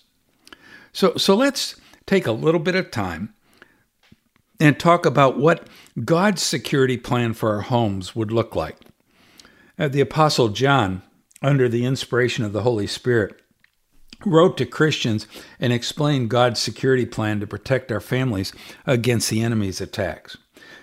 So, 0.92 1.16
so 1.16 1.34
let's 1.34 1.76
take 2.06 2.26
a 2.26 2.32
little 2.32 2.60
bit 2.60 2.74
of 2.74 2.90
time 2.90 3.34
and 4.60 4.78
talk 4.78 5.04
about 5.04 5.38
what 5.38 5.68
God's 6.04 6.42
security 6.42 6.96
plan 6.96 7.34
for 7.34 7.54
our 7.54 7.62
homes 7.62 8.14
would 8.14 8.30
look 8.30 8.54
like. 8.54 8.76
Uh, 9.78 9.88
the 9.88 10.00
Apostle 10.00 10.48
John, 10.48 11.02
under 11.42 11.68
the 11.68 11.84
inspiration 11.84 12.44
of 12.44 12.52
the 12.52 12.62
Holy 12.62 12.86
Spirit, 12.86 13.40
wrote 14.24 14.56
to 14.56 14.66
Christians 14.66 15.26
and 15.58 15.72
explained 15.72 16.30
God's 16.30 16.60
security 16.60 17.04
plan 17.04 17.40
to 17.40 17.46
protect 17.46 17.90
our 17.92 18.00
families 18.00 18.52
against 18.86 19.28
the 19.28 19.42
enemy's 19.42 19.80
attacks. 19.80 20.36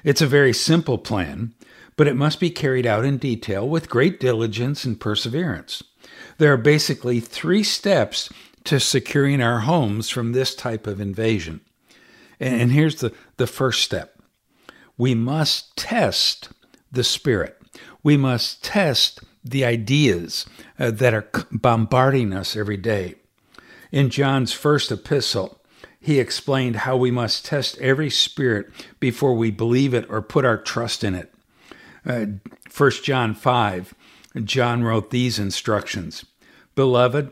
It's 0.04 0.22
a 0.22 0.28
very 0.28 0.54
simple 0.54 0.98
plan, 0.98 1.54
but 1.96 2.08
it 2.08 2.16
must 2.16 2.40
be 2.40 2.50
carried 2.50 2.86
out 2.86 3.06
in 3.06 3.18
detail 3.18 3.68
with 3.68 3.90
great 3.90 4.20
diligence 4.20 4.84
and 4.84 5.00
perseverance. 5.00 5.84
There 6.38 6.54
are 6.54 6.58
basically 6.58 7.20
three 7.20 7.64
steps 7.64 8.30
to 8.66 8.80
securing 8.80 9.42
our 9.42 9.62
homes 9.62 10.10
from 10.10 10.32
this 10.32 10.56
type 10.56 10.88
of 10.88 11.02
invasion. 11.02 11.62
And 12.40 12.72
here's 12.72 12.96
the, 13.02 13.14
the 13.38 13.48
first 13.48 13.84
step 13.84 14.18
we 14.98 15.16
must 15.16 15.76
test 15.78 16.50
the 16.92 17.04
spirit, 17.04 17.60
we 18.04 18.18
must 18.18 18.64
test 18.64 19.22
the 19.44 19.66
ideas 19.66 20.46
uh, 20.78 20.92
that 20.92 21.14
are 21.14 21.30
bombarding 21.52 22.34
us 22.34 22.56
every 22.56 22.78
day. 22.78 23.16
In 23.92 24.10
John's 24.10 24.54
first 24.54 24.92
epistle, 24.92 25.60
he 26.00 26.20
explained 26.20 26.78
how 26.78 26.98
we 26.98 27.12
must 27.12 27.46
test 27.46 27.78
every 27.80 28.10
spirit 28.10 28.70
before 29.00 29.36
we 29.36 29.52
believe 29.52 29.94
it 29.94 30.06
or 30.10 30.22
put 30.22 30.46
our 30.46 30.58
trust 30.58 31.04
in 31.04 31.16
it. 31.16 31.34
Uh, 32.06 32.26
1 32.76 32.92
John 33.04 33.36
5, 33.36 33.94
John 34.44 34.84
wrote 34.84 35.12
these 35.12 35.38
instructions 35.38 36.26
Beloved, 36.74 37.32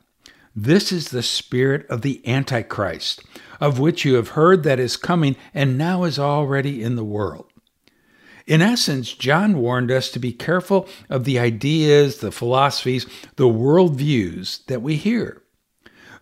This 0.55 0.91
is 0.91 1.09
the 1.09 1.23
spirit 1.23 1.89
of 1.89 2.01
the 2.01 2.27
Antichrist, 2.27 3.23
of 3.61 3.79
which 3.79 4.03
you 4.03 4.15
have 4.15 4.29
heard 4.29 4.63
that 4.63 4.79
is 4.79 4.97
coming 4.97 5.37
and 5.53 5.77
now 5.77 6.03
is 6.03 6.19
already 6.19 6.83
in 6.83 6.95
the 6.95 7.05
world. 7.05 7.45
In 8.47 8.61
essence, 8.61 9.13
John 9.13 9.59
warned 9.59 9.91
us 9.91 10.11
to 10.11 10.19
be 10.19 10.33
careful 10.33 10.89
of 11.09 11.23
the 11.23 11.39
ideas, 11.39 12.17
the 12.17 12.31
philosophies, 12.31 13.05
the 13.37 13.47
worldviews 13.47 14.65
that 14.65 14.81
we 14.81 14.97
hear. 14.97 15.41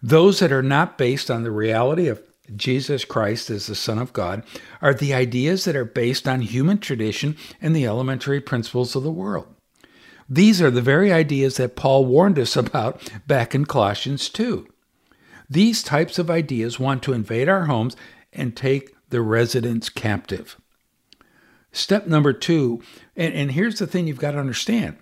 Those 0.03 0.39
that 0.39 0.51
are 0.51 0.63
not 0.63 0.97
based 0.97 1.31
on 1.31 1.43
the 1.43 1.51
reality 1.51 2.07
of 2.07 2.21
Jesus 2.55 3.05
Christ 3.05 3.49
as 3.49 3.67
the 3.67 3.75
Son 3.75 3.97
of 3.97 4.13
God 4.13 4.43
are 4.81 4.93
the 4.93 5.13
ideas 5.13 5.65
that 5.65 5.75
are 5.75 5.85
based 5.85 6.27
on 6.27 6.41
human 6.41 6.77
tradition 6.77 7.35
and 7.61 7.75
the 7.75 7.85
elementary 7.85 8.41
principles 8.41 8.95
of 8.95 9.03
the 9.03 9.11
world. 9.11 9.47
These 10.29 10.61
are 10.61 10.71
the 10.71 10.81
very 10.81 11.11
ideas 11.11 11.57
that 11.57 11.75
Paul 11.75 12.05
warned 12.05 12.37
us 12.37 12.55
about 12.55 13.01
back 13.25 13.55
in 13.55 13.65
Colossians 13.65 14.29
2. 14.29 14.67
These 15.49 15.81
types 15.81 16.19
of 16.19 16.29
ideas 16.29 16.79
want 16.79 17.01
to 17.03 17.13
invade 17.13 17.49
our 17.49 17.65
homes 17.65 17.95
and 18.31 18.55
take 18.55 18.95
the 19.09 19.21
residents 19.21 19.89
captive. 19.89 20.55
Step 21.71 22.05
number 22.05 22.33
two, 22.33 22.81
and, 23.15 23.33
and 23.33 23.51
here's 23.51 23.79
the 23.79 23.87
thing 23.87 24.07
you've 24.07 24.19
got 24.19 24.31
to 24.31 24.39
understand 24.39 24.97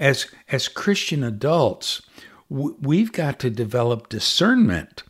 as, 0.00 0.26
as 0.48 0.66
Christian 0.66 1.22
adults, 1.22 2.02
w- 2.50 2.76
we've 2.80 3.12
got 3.12 3.38
to 3.40 3.50
develop 3.50 4.08
discernment 4.08 5.02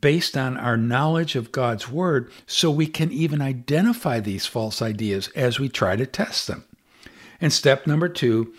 based 0.00 0.36
on 0.36 0.56
our 0.56 0.76
knowledge 0.76 1.36
of 1.36 1.52
God's 1.52 1.88
Word 1.88 2.30
so 2.46 2.70
we 2.70 2.86
can 2.86 3.12
even 3.12 3.42
identify 3.42 4.18
these 4.18 4.46
false 4.46 4.80
ideas 4.80 5.28
as 5.28 5.60
we 5.60 5.68
try 5.68 5.94
to 5.94 6.06
test 6.06 6.46
them. 6.46 6.64
And 7.40 7.52
step 7.52 7.86
number 7.86 8.08
two 8.08 8.52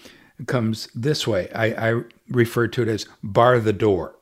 comes 0.48 0.88
this 0.96 1.28
way 1.28 1.50
I, 1.54 1.90
I 1.92 2.02
refer 2.30 2.68
to 2.68 2.82
it 2.84 2.88
as 2.88 3.06
bar 3.24 3.60
the 3.60 3.74
door. 3.74 4.16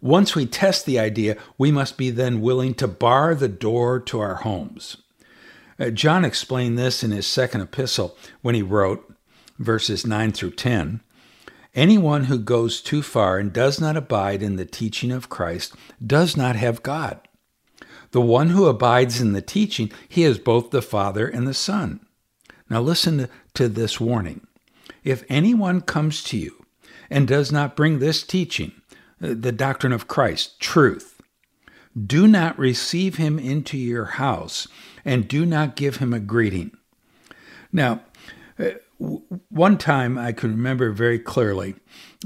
Once 0.00 0.34
we 0.34 0.46
test 0.46 0.86
the 0.86 0.98
idea, 0.98 1.36
we 1.58 1.70
must 1.70 1.98
be 1.98 2.10
then 2.10 2.40
willing 2.40 2.72
to 2.74 2.88
bar 2.88 3.34
the 3.34 3.48
door 3.48 4.00
to 4.00 4.18
our 4.18 4.36
homes. 4.36 4.96
Uh, 5.78 5.90
John 5.90 6.24
explained 6.24 6.78
this 6.78 7.04
in 7.04 7.10
his 7.10 7.26
second 7.26 7.60
epistle 7.60 8.16
when 8.40 8.54
he 8.54 8.62
wrote, 8.62 9.14
verses 9.58 10.06
9 10.06 10.32
through 10.32 10.52
10 10.52 11.00
Anyone 11.72 12.24
who 12.24 12.38
goes 12.38 12.80
too 12.80 13.00
far 13.00 13.38
and 13.38 13.52
does 13.52 13.80
not 13.80 13.96
abide 13.96 14.42
in 14.42 14.56
the 14.56 14.64
teaching 14.64 15.12
of 15.12 15.28
Christ 15.28 15.74
does 16.04 16.36
not 16.36 16.56
have 16.56 16.82
God. 16.82 17.20
The 18.10 18.20
one 18.20 18.50
who 18.50 18.66
abides 18.66 19.20
in 19.20 19.34
the 19.34 19.42
teaching, 19.42 19.92
he 20.08 20.24
is 20.24 20.38
both 20.38 20.70
the 20.70 20.82
Father 20.82 21.28
and 21.28 21.46
the 21.46 21.54
Son. 21.54 22.00
Now 22.68 22.80
listen 22.80 23.28
to 23.54 23.68
this 23.68 24.00
warning. 24.00 24.46
If 25.04 25.24
anyone 25.28 25.80
comes 25.80 26.22
to 26.24 26.36
you 26.36 26.64
and 27.08 27.26
does 27.26 27.50
not 27.50 27.76
bring 27.76 27.98
this 27.98 28.22
teaching, 28.22 28.72
uh, 29.22 29.34
the 29.38 29.52
doctrine 29.52 29.92
of 29.92 30.08
Christ, 30.08 30.60
truth, 30.60 31.20
do 32.06 32.26
not 32.28 32.58
receive 32.58 33.16
him 33.16 33.38
into 33.38 33.76
your 33.76 34.04
house 34.04 34.68
and 35.04 35.28
do 35.28 35.44
not 35.44 35.76
give 35.76 35.96
him 35.96 36.12
a 36.12 36.20
greeting. 36.20 36.70
Now, 37.72 38.00
uh, 38.58 38.70
one 39.48 39.78
time 39.78 40.18
I 40.18 40.32
can 40.32 40.50
remember 40.50 40.90
very 40.90 41.18
clearly, 41.18 41.74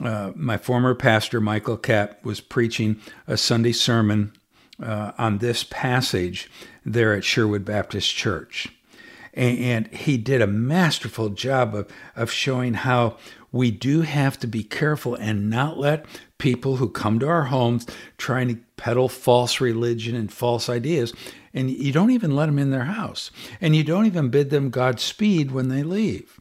uh, 0.02 0.32
my 0.34 0.56
former 0.56 0.94
pastor, 0.94 1.40
Michael 1.40 1.76
Catt, 1.76 2.18
was 2.24 2.40
preaching 2.40 3.00
a 3.28 3.36
Sunday 3.36 3.72
sermon 3.72 4.32
uh, 4.82 5.12
on 5.16 5.38
this 5.38 5.62
passage 5.62 6.50
there 6.84 7.14
at 7.14 7.24
Sherwood 7.24 7.64
Baptist 7.64 8.14
Church. 8.14 8.73
And, 9.34 9.88
he 9.88 10.16
did 10.16 10.40
a 10.40 10.46
masterful 10.46 11.30
job 11.30 11.74
of, 11.74 11.88
of 12.14 12.30
showing 12.30 12.74
how 12.74 13.16
we 13.50 13.70
do 13.70 14.02
have 14.02 14.38
to 14.40 14.46
be 14.46 14.62
careful 14.62 15.14
and 15.14 15.50
not 15.50 15.78
let 15.78 16.06
people 16.38 16.76
who 16.76 16.88
come 16.88 17.18
to 17.20 17.28
our 17.28 17.44
homes 17.44 17.86
trying 18.18 18.48
to 18.48 18.58
peddle 18.76 19.08
false 19.08 19.60
religion 19.60 20.14
and 20.14 20.32
false 20.32 20.68
ideas. 20.68 21.12
And 21.52 21.70
you 21.70 21.92
don't 21.92 22.10
even 22.10 22.34
let 22.34 22.46
them 22.46 22.58
in 22.58 22.70
their 22.70 22.84
house. 22.84 23.30
And 23.60 23.76
you 23.76 23.84
don't 23.84 24.06
even 24.06 24.28
bid 24.28 24.50
them 24.50 24.70
Godspeed 24.70 25.52
when 25.52 25.68
they 25.68 25.82
leave. 25.82 26.40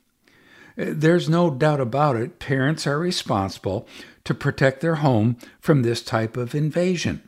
Uh, 0.78 0.86
there's 0.88 1.30
no 1.30 1.52
doubt 1.52 1.80
about 1.80 2.16
it. 2.16 2.40
Parents 2.40 2.88
are 2.88 2.98
responsible 2.98 3.88
to 4.24 4.34
protect 4.34 4.82
their 4.82 4.96
home 4.96 5.38
from 5.60 5.84
this 5.84 6.02
type 6.02 6.36
of 6.36 6.56
invasion. 6.56 7.28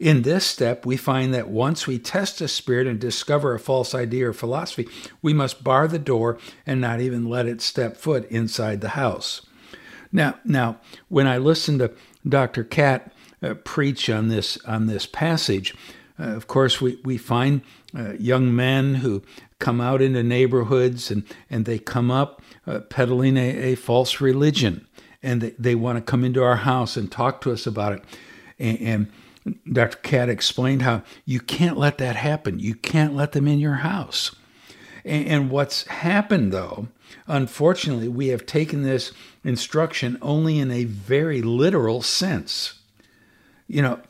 In 0.00 0.22
this 0.22 0.46
step, 0.46 0.86
we 0.86 0.96
find 0.96 1.34
that 1.34 1.50
once 1.50 1.86
we 1.86 1.98
test 1.98 2.40
a 2.40 2.48
spirit 2.48 2.86
and 2.86 2.98
discover 2.98 3.52
a 3.52 3.60
false 3.60 3.94
idea 3.94 4.30
or 4.30 4.32
philosophy, 4.32 4.88
we 5.20 5.34
must 5.34 5.62
bar 5.62 5.86
the 5.86 5.98
door 5.98 6.38
and 6.66 6.80
not 6.80 7.02
even 7.02 7.28
let 7.28 7.46
it 7.46 7.60
step 7.60 7.98
foot 7.98 8.24
inside 8.30 8.80
the 8.80 8.90
house. 8.90 9.42
Now, 10.10 10.38
now, 10.42 10.78
when 11.08 11.26
I 11.26 11.36
listen 11.36 11.78
to 11.80 11.92
Dr. 12.26 12.64
Catt 12.64 13.12
uh, 13.42 13.54
preach 13.54 14.08
on 14.08 14.28
this 14.28 14.56
on 14.64 14.86
this 14.86 15.04
passage, 15.04 15.74
uh, 16.18 16.30
of 16.30 16.46
course, 16.46 16.80
we 16.80 16.98
we 17.04 17.18
find 17.18 17.60
uh, 17.94 18.14
young 18.14 18.56
men 18.56 18.96
who 18.96 19.22
come 19.58 19.82
out 19.82 20.00
into 20.00 20.22
neighborhoods 20.22 21.10
and 21.10 21.24
and 21.50 21.66
they 21.66 21.78
come 21.78 22.10
up 22.10 22.40
uh, 22.66 22.80
peddling 22.80 23.36
a, 23.36 23.72
a 23.72 23.74
false 23.74 24.18
religion, 24.18 24.86
and 25.22 25.42
they, 25.42 25.50
they 25.58 25.74
want 25.74 25.98
to 25.98 26.10
come 26.10 26.24
into 26.24 26.42
our 26.42 26.56
house 26.56 26.96
and 26.96 27.12
talk 27.12 27.42
to 27.42 27.52
us 27.52 27.66
about 27.66 27.92
it, 27.92 28.02
and, 28.58 28.80
and 28.80 29.12
Dr. 29.70 29.98
Catt 29.98 30.28
explained 30.28 30.82
how 30.82 31.02
you 31.24 31.40
can't 31.40 31.78
let 31.78 31.98
that 31.98 32.16
happen. 32.16 32.58
You 32.58 32.74
can't 32.74 33.14
let 33.14 33.32
them 33.32 33.48
in 33.48 33.58
your 33.58 33.76
house. 33.76 34.34
And, 35.04 35.50
what's 35.50 35.86
happened, 35.86 36.52
though, 36.52 36.88
unfortunately, 37.26 38.08
we 38.08 38.28
have 38.28 38.44
taken 38.44 38.82
this 38.82 39.12
instruction 39.42 40.18
only 40.20 40.58
in 40.58 40.70
a 40.70 40.84
very 40.84 41.40
literal 41.40 42.02
sense. 42.02 42.74
You 43.66 43.80
know, 43.80 44.00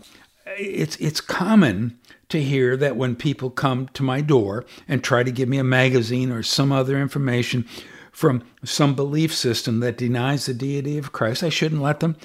it's 0.46 0.96
it's 0.96 1.20
common 1.20 1.96
to 2.28 2.42
hear 2.42 2.76
that 2.76 2.96
when 2.96 3.14
people 3.14 3.50
come 3.50 3.88
to 3.88 4.02
my 4.02 4.20
door 4.20 4.64
and 4.88 5.02
try 5.02 5.22
to 5.22 5.30
give 5.30 5.48
me 5.48 5.58
a 5.58 5.64
magazine 5.64 6.32
or 6.32 6.42
some 6.42 6.72
other 6.72 7.00
information 7.00 7.66
from 8.10 8.42
some 8.64 8.94
belief 8.94 9.34
system 9.34 9.80
that 9.80 9.96
denies 9.98 10.46
the 10.46 10.54
deity 10.54 10.98
of 10.98 11.12
Christ, 11.12 11.42
I 11.42 11.48
shouldn't 11.48 11.82
let 11.82 12.00
them 12.00 12.16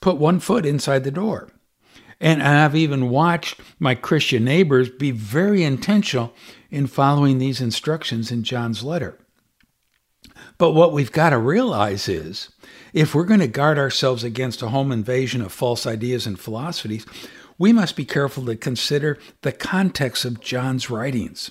put 0.00 0.16
one 0.16 0.40
foot 0.40 0.64
inside 0.64 1.04
the 1.04 1.10
door. 1.10 1.48
And 2.24 2.42
I've 2.42 2.74
even 2.74 3.10
watched 3.10 3.60
my 3.78 3.94
Christian 3.94 4.44
neighbors 4.44 4.88
be 4.88 5.10
very 5.10 5.62
intentional 5.62 6.32
in 6.70 6.86
following 6.86 7.36
these 7.36 7.60
instructions 7.60 8.32
in 8.32 8.44
John's 8.44 8.82
letter. 8.82 9.18
But 10.56 10.72
what 10.72 10.94
we've 10.94 11.12
got 11.12 11.30
to 11.30 11.38
realize 11.38 12.08
is 12.08 12.48
if 12.94 13.14
we're 13.14 13.24
going 13.24 13.40
to 13.40 13.46
guard 13.46 13.78
ourselves 13.78 14.24
against 14.24 14.62
a 14.62 14.70
home 14.70 14.90
invasion 14.90 15.42
of 15.42 15.52
false 15.52 15.86
ideas 15.86 16.26
and 16.26 16.40
philosophies, 16.40 17.04
we 17.58 17.74
must 17.74 17.94
be 17.94 18.06
careful 18.06 18.46
to 18.46 18.56
consider 18.56 19.18
the 19.42 19.52
context 19.52 20.24
of 20.24 20.40
John's 20.40 20.88
writings. 20.88 21.50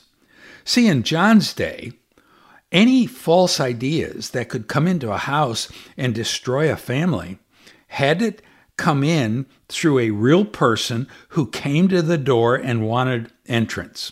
See, 0.65 0.87
in 0.87 1.03
John's 1.03 1.53
day, 1.53 1.91
any 2.71 3.05
false 3.05 3.59
ideas 3.59 4.31
that 4.31 4.49
could 4.49 4.67
come 4.67 4.87
into 4.87 5.11
a 5.11 5.17
house 5.17 5.71
and 5.97 6.15
destroy 6.15 6.71
a 6.71 6.75
family 6.75 7.37
had 7.89 8.17
to 8.17 8.33
come 8.77 9.03
in 9.03 9.45
through 9.69 9.99
a 9.99 10.11
real 10.11 10.45
person 10.45 11.07
who 11.29 11.49
came 11.49 11.87
to 11.87 12.01
the 12.01 12.17
door 12.17 12.55
and 12.55 12.87
wanted 12.87 13.31
entrance. 13.45 14.11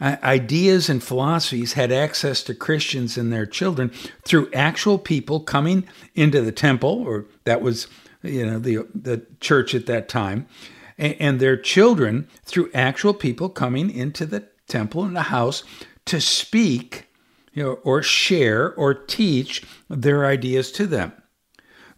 Ideas 0.00 0.88
and 0.88 1.02
philosophies 1.02 1.74
had 1.74 1.92
access 1.92 2.42
to 2.42 2.54
Christians 2.54 3.16
and 3.16 3.32
their 3.32 3.46
children 3.46 3.90
through 4.24 4.50
actual 4.52 4.98
people 4.98 5.40
coming 5.40 5.86
into 6.14 6.42
the 6.42 6.52
temple, 6.52 7.04
or 7.06 7.26
that 7.44 7.62
was, 7.62 7.86
you 8.22 8.44
know, 8.44 8.58
the 8.58 8.86
the 8.94 9.24
church 9.40 9.74
at 9.74 9.86
that 9.86 10.08
time, 10.08 10.46
and, 10.98 11.40
their 11.40 11.56
children 11.56 12.28
through 12.44 12.70
actual 12.74 13.14
people 13.14 13.48
coming 13.48 13.88
into 13.88 14.26
the 14.26 14.46
temple 14.68 15.04
and 15.04 15.16
the 15.16 15.22
house 15.22 15.62
to 16.06 16.20
speak, 16.20 17.06
you 17.52 17.62
know, 17.62 17.72
or 17.84 18.02
share 18.02 18.74
or 18.74 18.94
teach 18.94 19.62
their 19.88 20.26
ideas 20.26 20.72
to 20.72 20.86
them. 20.86 21.12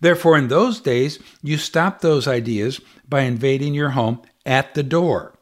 Therefore, 0.01 0.37
in 0.37 0.49
those 0.49 0.81
days, 0.81 1.19
you 1.43 1.57
stopped 1.57 2.03
those 2.03 2.29
ideas 2.29 2.81
by 3.09 3.23
invading 3.23 3.75
your 3.75 3.91
home 3.91 4.23
at 4.45 4.75
the 4.75 4.83
door. 4.83 5.39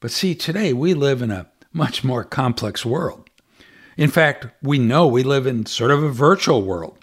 But 0.00 0.10
see, 0.10 0.34
today 0.34 0.72
we 0.72 0.94
live 0.94 1.22
in 1.22 1.30
a 1.30 1.48
much 1.72 2.04
more 2.04 2.24
complex 2.24 2.84
world. 2.84 3.28
In 3.96 4.10
fact, 4.10 4.46
we 4.62 4.78
know 4.78 5.06
we 5.06 5.24
live 5.24 5.46
in 5.46 5.66
sort 5.66 5.90
of 5.90 6.02
a 6.02 6.08
virtual 6.08 6.62
world. 6.62 6.98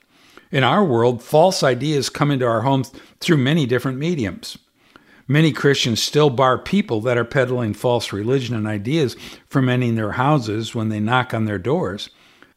In 0.52 0.64
our 0.64 0.86
world, 0.86 1.22
false 1.22 1.62
ideas 1.62 2.10
come 2.10 2.32
into 2.32 2.46
our 2.46 2.62
homes 2.62 2.92
through 3.20 3.38
many 3.38 3.66
different 3.66 3.98
mediums. 3.98 4.58
Many 5.28 5.52
Christians 5.52 6.02
still 6.02 6.30
bar 6.30 6.58
people 6.58 7.02
that 7.02 7.18
are 7.18 7.26
peddling 7.26 7.74
false 7.74 8.14
religion 8.14 8.56
and 8.56 8.68
ideas 8.68 9.18
from 9.48 9.68
entering 9.68 9.96
their 9.96 10.14
houses 10.14 10.76
when 10.76 10.90
they 10.90 11.00
knock 11.00 11.34
on 11.34 11.46
their 11.46 11.58
doors. 11.58 12.10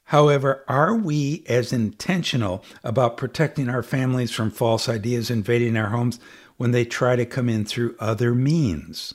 However, 0.09 0.65
are 0.69 0.95
we 0.95 1.45
as 1.49 1.71
intentional 1.71 2.65
about 2.83 3.19
protecting 3.19 3.69
our 3.69 3.83
families 3.83 4.31
from 4.31 4.51
false 4.51 4.89
ideas 4.89 5.31
invading 5.31 5.77
our 5.77 5.91
homes 5.91 6.19
when 6.57 6.71
they 6.71 6.87
try 6.87 7.15
to 7.15 7.27
come 7.27 7.47
in 7.51 7.67
through 7.67 7.95
other 8.01 8.35
means? 8.35 9.13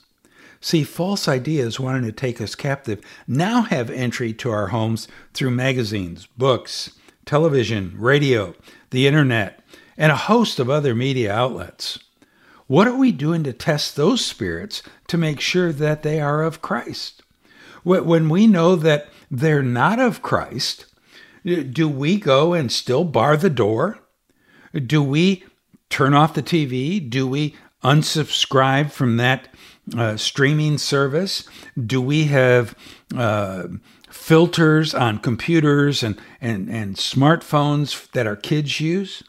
See, 0.62 0.84
false 0.84 1.27
ideas 1.27 1.79
wanting 1.79 2.03
to 2.03 2.12
take 2.12 2.39
us 2.39 2.53
captive 2.53 3.01
now 3.27 3.63
have 3.63 3.89
entry 3.89 4.34
to 4.34 4.51
our 4.51 4.67
homes 4.67 5.08
through 5.34 5.49
magazines, 5.49 6.27
books, 6.38 6.91
television, 7.25 7.95
radio, 7.97 8.53
the 8.91 9.08
internet, 9.08 9.62
and 9.97 10.12
a 10.12 10.15
host 10.15 10.60
of 10.60 10.69
other 10.69 10.93
media 10.93 11.34
outlets. 11.34 11.97
What 12.67 12.88
are 12.88 12.95
we 12.95 13.12
doing 13.12 13.43
to 13.45 13.53
test 13.53 13.95
those 13.95 14.23
spirits 14.23 14.84
to 15.08 15.17
make 15.17 15.39
sure 15.39 15.73
that 15.73 16.03
they 16.03 16.21
are 16.21 16.43
of 16.43 16.62
Christ? 16.62 17.23
When 17.82 18.29
we 18.29 18.45
know 18.45 18.75
that 18.75 19.08
they're 19.34 19.63
not 19.63 20.00
of 20.00 20.22
Christ, 20.22 20.86
do 21.43 21.89
we 21.89 22.19
go 22.19 22.54
and 22.54 22.72
still 22.72 23.04
bar 23.04 23.36
the 23.36 23.50
door? 23.50 23.98
Do 24.74 25.02
we 25.02 25.43
turn 25.89 26.13
off 26.13 26.36
the 26.36 26.43
TV? 26.43 27.10
Do 27.10 27.28
we 27.28 27.56
unsubscribe 27.84 28.91
from 28.91 29.17
that 29.17 29.48
uh, 29.98 30.17
streaming 30.17 30.78
service? 30.78 31.48
Do 31.84 32.00
we 32.00 32.26
have 32.26 32.76
uh, 33.17 33.69
filters 34.08 34.93
on 34.93 35.17
computers 35.17 36.04
and, 36.04 36.19
and, 36.39 36.69
and 36.69 36.96
smartphones 36.96 38.12
that 38.12 38.28
our 38.28 38.36
kids 38.36 38.80
use? 38.80 39.24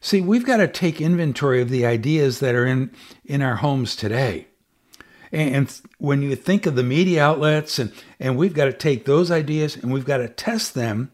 See, 0.00 0.20
we've 0.20 0.44
got 0.44 0.56
to 0.56 0.66
take 0.66 1.00
inventory 1.00 1.62
of 1.62 1.70
the 1.70 1.86
ideas 1.86 2.40
that 2.40 2.56
are 2.56 2.66
in, 2.66 2.90
in 3.24 3.40
our 3.40 3.56
homes 3.56 3.94
today. 3.94 4.48
And 5.32 5.72
when 5.98 6.20
you 6.22 6.36
think 6.36 6.66
of 6.66 6.76
the 6.76 6.82
media 6.82 7.24
outlets, 7.24 7.78
and, 7.78 7.90
and 8.20 8.36
we've 8.36 8.52
got 8.52 8.66
to 8.66 8.72
take 8.72 9.06
those 9.06 9.30
ideas 9.30 9.76
and 9.76 9.90
we've 9.92 10.04
got 10.04 10.18
to 10.18 10.28
test 10.28 10.74
them, 10.74 11.10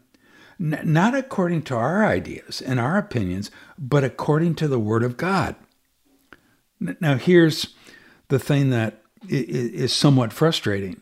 n- 0.59 0.81
not 0.83 1.15
according 1.15 1.61
to 1.63 1.75
our 1.75 2.05
ideas 2.05 2.61
and 2.61 2.79
our 2.79 2.97
opinions, 2.97 3.49
but 3.77 4.03
according 4.03 4.55
to 4.55 4.67
the 4.67 4.79
Word 4.79 5.03
of 5.03 5.15
God. 5.15 5.55
Now, 6.79 7.15
here's 7.15 7.73
the 8.27 8.39
thing 8.39 8.69
that 8.69 9.01
is 9.27 9.93
somewhat 9.93 10.33
frustrating. 10.33 11.01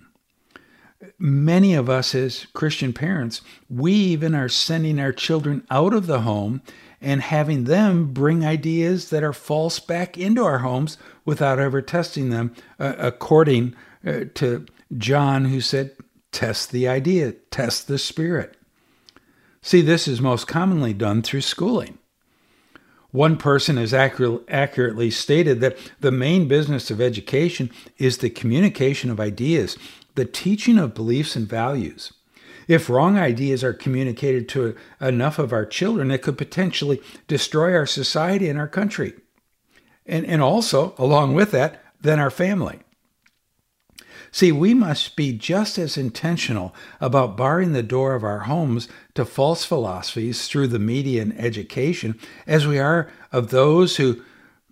Many 1.20 1.74
of 1.74 1.90
us, 1.90 2.16
as 2.16 2.48
Christian 2.54 2.94
parents, 2.94 3.42
we 3.70 3.94
even 3.94 4.34
are 4.34 4.50
sending 4.50 5.00
our 5.00 5.12
children 5.12 5.66
out 5.70 5.94
of 5.94 6.08
the 6.08 6.22
home 6.22 6.62
and 7.02 7.22
having 7.22 7.66
them 7.66 8.14
bring 8.14 8.46
ideas 8.46 9.10
that 9.10 9.24
are 9.24 9.34
false 9.34 9.80
back 9.80 10.18
into 10.18 10.44
our 10.44 10.60
homes 10.60 10.98
without 11.26 11.60
ever 11.60 11.82
testing 11.82 12.30
them, 12.30 12.54
uh, 12.80 12.94
according 12.98 13.76
uh, 14.06 14.22
to 14.36 14.66
John, 14.98 15.46
who 15.46 15.62
said, 15.62 15.92
Test 16.32 16.72
the 16.72 16.88
idea, 16.88 17.32
test 17.52 17.88
the 17.88 17.98
spirit. 17.98 18.58
See, 19.62 19.82
this 19.82 20.08
is 20.08 20.22
most 20.22 20.48
commonly 20.48 20.94
done 20.94 21.22
through 21.22 21.42
schooling. 21.42 21.98
One 23.12 23.38
person 23.38 23.78
has 23.78 23.94
accurate, 23.94 24.44
accurately 24.48 25.10
stated 25.10 25.62
that 25.62 25.78
the 26.00 26.12
main 26.12 26.48
business 26.48 26.92
of 26.92 27.02
education 27.02 27.72
is 27.98 28.18
the 28.18 28.30
communication 28.30 29.10
of 29.10 29.20
ideas, 29.20 29.78
the 30.16 30.26
teaching 30.26 30.78
of 30.78 30.94
beliefs 30.94 31.36
and 31.36 31.48
values. 31.48 32.14
If 32.68 32.90
wrong 32.90 33.18
ideas 33.18 33.64
are 33.64 33.74
communicated 33.74 34.50
to 34.50 34.76
enough 35.00 35.40
of 35.40 35.54
our 35.54 35.66
children, 35.66 36.12
it 36.12 36.22
could 36.22 36.38
potentially 36.38 37.02
destroy 37.28 37.74
our 37.74 37.86
society 37.86 38.50
and 38.50 38.60
our 38.60 38.68
country. 38.68 39.14
And, 40.06 40.26
and 40.26 40.42
also, 40.42 40.94
along 40.98 41.34
with 41.34 41.52
that, 41.52 41.82
then 42.02 42.20
our 42.20 42.32
family. 42.32 42.80
See, 44.32 44.52
we 44.52 44.74
must 44.74 45.16
be 45.16 45.32
just 45.34 45.78
as 45.78 45.98
intentional 45.98 46.76
about 47.00 47.38
barring 47.38 47.72
the 47.72 47.84
door 47.84 48.14
of 48.14 48.24
our 48.24 48.40
homes 48.40 48.88
to 49.16 49.26
false 49.26 49.64
philosophies 49.64 50.48
through 50.48 50.68
the 50.68 50.80
media 50.80 51.22
and 51.22 51.40
education 51.40 52.20
as 52.46 52.68
we 52.68 52.78
are 52.78 53.10
of 53.32 53.50
those 53.50 53.98
who 53.98 54.22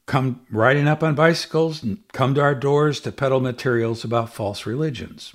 come 0.05 0.41
riding 0.51 0.87
up 0.87 1.01
on 1.01 1.15
bicycles 1.15 1.81
and 1.81 1.97
come 2.11 2.35
to 2.35 2.41
our 2.41 2.53
doors 2.53 2.99
to 2.99 3.11
peddle 3.11 3.39
materials 3.39 4.03
about 4.03 4.33
false 4.33 4.65
religions. 4.65 5.33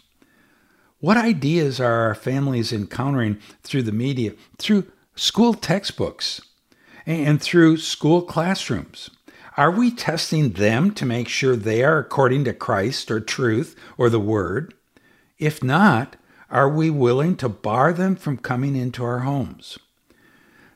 What 1.00 1.16
ideas 1.16 1.80
are 1.80 2.06
our 2.08 2.14
families 2.14 2.74
encountering 2.74 3.38
through 3.62 3.84
the 3.84 3.92
media, 3.92 4.34
through 4.58 4.86
school 5.14 5.54
textbooks, 5.54 6.42
and 7.06 7.40
through 7.40 7.78
school 7.78 8.20
classrooms? 8.20 9.08
Are 9.56 9.70
we 9.70 9.90
testing 9.90 10.52
them 10.52 10.92
to 10.92 11.06
make 11.06 11.28
sure 11.28 11.56
they 11.56 11.82
are 11.82 11.98
according 11.98 12.44
to 12.44 12.52
Christ 12.52 13.10
or 13.10 13.18
truth 13.18 13.74
or 13.96 14.10
the 14.10 14.20
Word? 14.20 14.74
If 15.38 15.62
not, 15.62 16.16
are 16.50 16.68
we 16.68 16.90
willing 16.90 17.34
to 17.36 17.48
bar 17.48 17.94
them 17.94 18.14
from 18.14 18.36
coming 18.36 18.76
into 18.76 19.02
our 19.02 19.20
homes? 19.20 19.78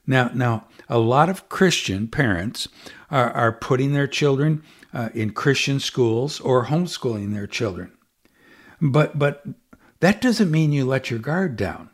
Now, 0.07 0.31
now, 0.35 0.67
a 0.89 0.99
lot 0.99 1.29
of 1.29 1.49
Christian 1.51 2.09
parents 2.09 2.69
are, 3.11 3.31
are 3.33 3.53
putting 3.53 3.93
their 3.93 4.07
children 4.07 4.63
uh, 4.93 5.11
in 5.15 5.31
Christian 5.33 5.81
schools 5.81 6.41
or 6.41 6.67
homeschooling 6.67 7.35
their 7.35 7.47
children. 7.47 7.93
But, 8.81 9.19
but 9.19 9.45
that 10.05 10.21
doesn't 10.21 10.51
mean 10.51 10.71
you 10.71 10.85
let 10.85 11.09
your 11.09 11.19
guard 11.19 11.57
down. 11.57 11.89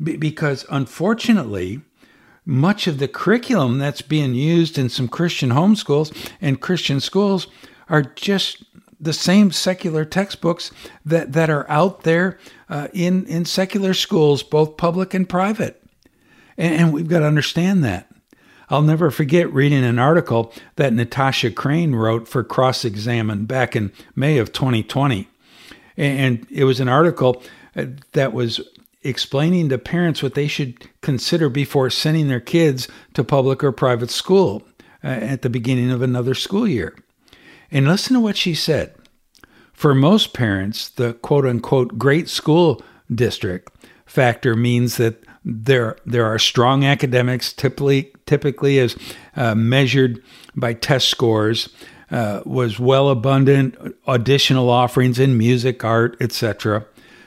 Be- 0.00 0.16
because 0.16 0.64
unfortunately, 0.70 1.80
much 2.46 2.86
of 2.86 2.98
the 2.98 3.08
curriculum 3.08 3.78
that's 3.78 4.02
being 4.02 4.34
used 4.34 4.78
in 4.78 4.88
some 4.88 5.08
Christian 5.08 5.50
homeschools 5.50 6.14
and 6.40 6.60
Christian 6.60 7.00
schools 7.00 7.48
are 7.88 8.02
just 8.02 8.62
the 9.00 9.12
same 9.12 9.50
secular 9.50 10.04
textbooks 10.04 10.70
that, 11.04 11.32
that 11.32 11.50
are 11.50 11.68
out 11.68 12.04
there 12.04 12.38
uh, 12.68 12.86
in, 12.92 13.26
in 13.26 13.44
secular 13.44 13.94
schools, 13.94 14.44
both 14.44 14.76
public 14.76 15.12
and 15.12 15.28
private. 15.28 15.82
And, 16.56 16.74
and 16.74 16.92
we've 16.92 17.08
got 17.08 17.18
to 17.18 17.26
understand 17.26 17.82
that. 17.82 18.08
I'll 18.70 18.82
never 18.82 19.10
forget 19.10 19.52
reading 19.52 19.82
an 19.82 19.98
article 19.98 20.52
that 20.76 20.92
Natasha 20.92 21.50
Crain 21.50 21.96
wrote 21.96 22.28
for 22.28 22.44
Cross 22.44 22.84
Examine 22.84 23.44
back 23.44 23.74
in 23.74 23.90
May 24.14 24.38
of 24.38 24.52
2020. 24.52 25.28
And 25.96 26.46
it 26.50 26.64
was 26.64 26.80
an 26.80 26.88
article 26.88 27.42
uh, 27.76 27.86
that 28.12 28.32
was 28.32 28.60
explaining 29.02 29.68
to 29.68 29.78
parents 29.78 30.22
what 30.22 30.34
they 30.34 30.48
should 30.48 30.88
consider 31.02 31.48
before 31.48 31.90
sending 31.90 32.28
their 32.28 32.40
kids 32.40 32.88
to 33.12 33.22
public 33.22 33.62
or 33.62 33.70
private 33.70 34.10
school 34.10 34.62
uh, 35.02 35.08
at 35.08 35.42
the 35.42 35.50
beginning 35.50 35.90
of 35.90 36.02
another 36.02 36.34
school 36.34 36.66
year. 36.66 36.96
And 37.70 37.86
listen 37.86 38.14
to 38.14 38.20
what 38.20 38.36
she 38.36 38.54
said. 38.54 38.94
For 39.72 39.94
most 39.94 40.32
parents, 40.32 40.88
the 40.88 41.14
quote 41.14 41.44
unquote 41.44 41.98
great 41.98 42.28
school 42.28 42.80
district 43.12 43.72
factor 44.06 44.54
means 44.54 44.96
that 44.96 45.22
there, 45.44 45.98
there 46.06 46.24
are 46.24 46.38
strong 46.38 46.84
academics, 46.84 47.52
typically, 47.52 48.12
typically 48.24 48.78
as 48.78 48.96
uh, 49.36 49.54
measured 49.54 50.22
by 50.54 50.72
test 50.72 51.08
scores, 51.08 51.68
uh, 52.14 52.40
was 52.46 52.78
well 52.78 53.08
abundant 53.08 53.76
additional 54.06 54.70
offerings 54.70 55.18
in 55.18 55.36
music, 55.36 55.84
art, 55.84 56.16
etc. 56.20 56.86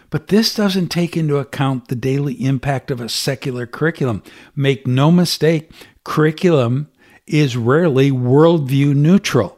But 0.10 0.30
this 0.30 0.56
doesn't 0.56 0.88
take 0.88 1.17
into 1.17 1.36
account 1.36 1.89
the 1.89 1.95
daily 1.95 2.34
impact 2.36 2.89
of 2.89 3.02
a 3.02 3.10
secular 3.10 3.65
curriculum. 3.65 4.23
Make 4.56 4.88
no 4.88 5.12
mistake, 5.12 5.73
curriculum 6.06 6.89
is 7.26 7.58
rarely 7.58 8.12
worldview 8.12 8.95
neutral. 8.95 9.58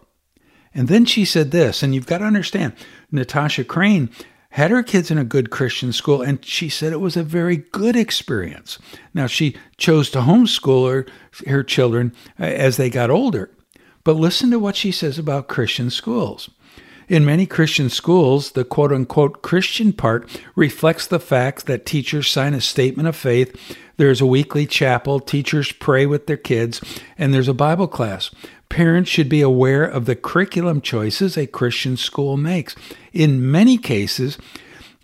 And 0.73 0.87
then 0.87 1.05
she 1.05 1.25
said 1.25 1.51
this, 1.51 1.83
and 1.83 1.93
you've 1.93 2.07
got 2.07 2.17
to 2.19 2.25
understand 2.25 2.73
Natasha 3.11 3.63
Crain 3.63 4.09
had 4.49 4.71
her 4.71 4.81
kids 4.81 5.11
in 5.11 5.19
a 5.19 5.23
good 5.23 5.51
Christian 5.51 5.93
school, 5.93 6.23
and 6.23 6.43
she 6.43 6.69
said 6.69 6.91
it 6.91 7.01
was 7.01 7.15
a 7.15 7.21
very 7.21 7.57
good 7.57 7.95
experience. 7.95 8.79
Now, 9.13 9.27
she 9.27 9.55
chose 9.77 10.09
to 10.09 10.21
homeschool 10.21 10.91
her, 10.91 11.05
her 11.45 11.63
children 11.63 12.15
uh, 12.39 12.45
as 12.45 12.77
they 12.77 12.89
got 12.89 13.11
older. 13.11 13.51
But 14.09 14.17
listen 14.17 14.49
to 14.49 14.57
what 14.57 14.75
she 14.75 14.91
says 14.91 15.19
about 15.19 15.47
Christian 15.47 15.91
schools. 15.91 16.49
In 17.07 17.23
many 17.23 17.45
Christian 17.45 17.91
schools, 17.91 18.53
the 18.53 18.65
quote 18.65 18.91
unquote 18.91 19.43
Christian 19.43 19.93
part 19.93 20.27
reflects 20.55 21.05
the 21.05 21.19
fact 21.19 21.67
that 21.67 21.85
teachers 21.85 22.27
sign 22.27 22.55
a 22.55 22.59
statement 22.59 23.07
of 23.07 23.15
faith, 23.15 23.55
there's 23.97 24.19
a 24.19 24.25
weekly 24.25 24.65
chapel, 24.65 25.19
teachers 25.19 25.71
pray 25.71 26.07
with 26.07 26.25
their 26.25 26.37
kids, 26.37 26.81
and 27.19 27.31
there's 27.31 27.47
a 27.47 27.53
Bible 27.53 27.87
class. 27.87 28.31
Parents 28.67 29.11
should 29.11 29.29
be 29.29 29.41
aware 29.41 29.83
of 29.83 30.05
the 30.05 30.15
curriculum 30.15 30.81
choices 30.81 31.37
a 31.37 31.45
Christian 31.45 31.95
school 31.95 32.35
makes. 32.35 32.75
In 33.13 33.51
many 33.51 33.77
cases, 33.77 34.39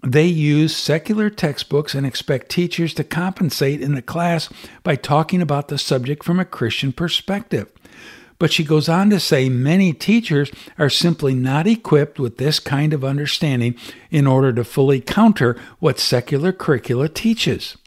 they 0.02 0.26
use 0.26 0.76
secular 0.76 1.30
textbooks 1.30 1.94
and 1.94 2.08
expect 2.08 2.50
teachers 2.50 2.96
to 2.96 3.04
compensate 3.04 3.82
in 3.82 3.94
the 3.94 4.02
class 4.02 4.50
by 4.82 4.96
talking 4.96 5.44
about 5.44 5.68
the 5.68 5.78
subject 5.78 6.24
from 6.24 6.40
a 6.40 6.46
Christian 6.46 6.92
perspective. 6.92 7.72
But 8.38 8.52
she 8.52 8.64
goes 8.64 8.90
on 8.90 9.10
to 9.12 9.20
say 9.20 9.48
many 9.48 9.94
teachers 9.94 10.52
are 10.78 10.90
simply 10.90 11.34
not 11.34 11.68
equipped 11.68 12.20
with 12.20 12.38
this 12.38 12.60
kind 12.60 12.94
of 12.94 13.04
understanding 13.04 13.76
in 14.12 14.28
order 14.28 14.52
to 14.54 14.64
fully 14.64 15.00
counter 15.00 15.58
what 15.80 16.00
secular 16.00 16.52
curricula 16.52 17.08
teaches. 17.08 17.78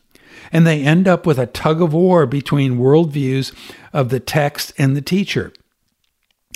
And 0.50 0.66
they 0.66 0.82
end 0.82 1.06
up 1.06 1.26
with 1.26 1.38
a 1.38 1.46
tug 1.46 1.82
of 1.82 1.92
war 1.92 2.24
between 2.24 2.78
worldviews 2.78 3.52
of 3.92 4.08
the 4.08 4.20
text 4.20 4.72
and 4.78 4.96
the 4.96 5.02
teacher. 5.02 5.52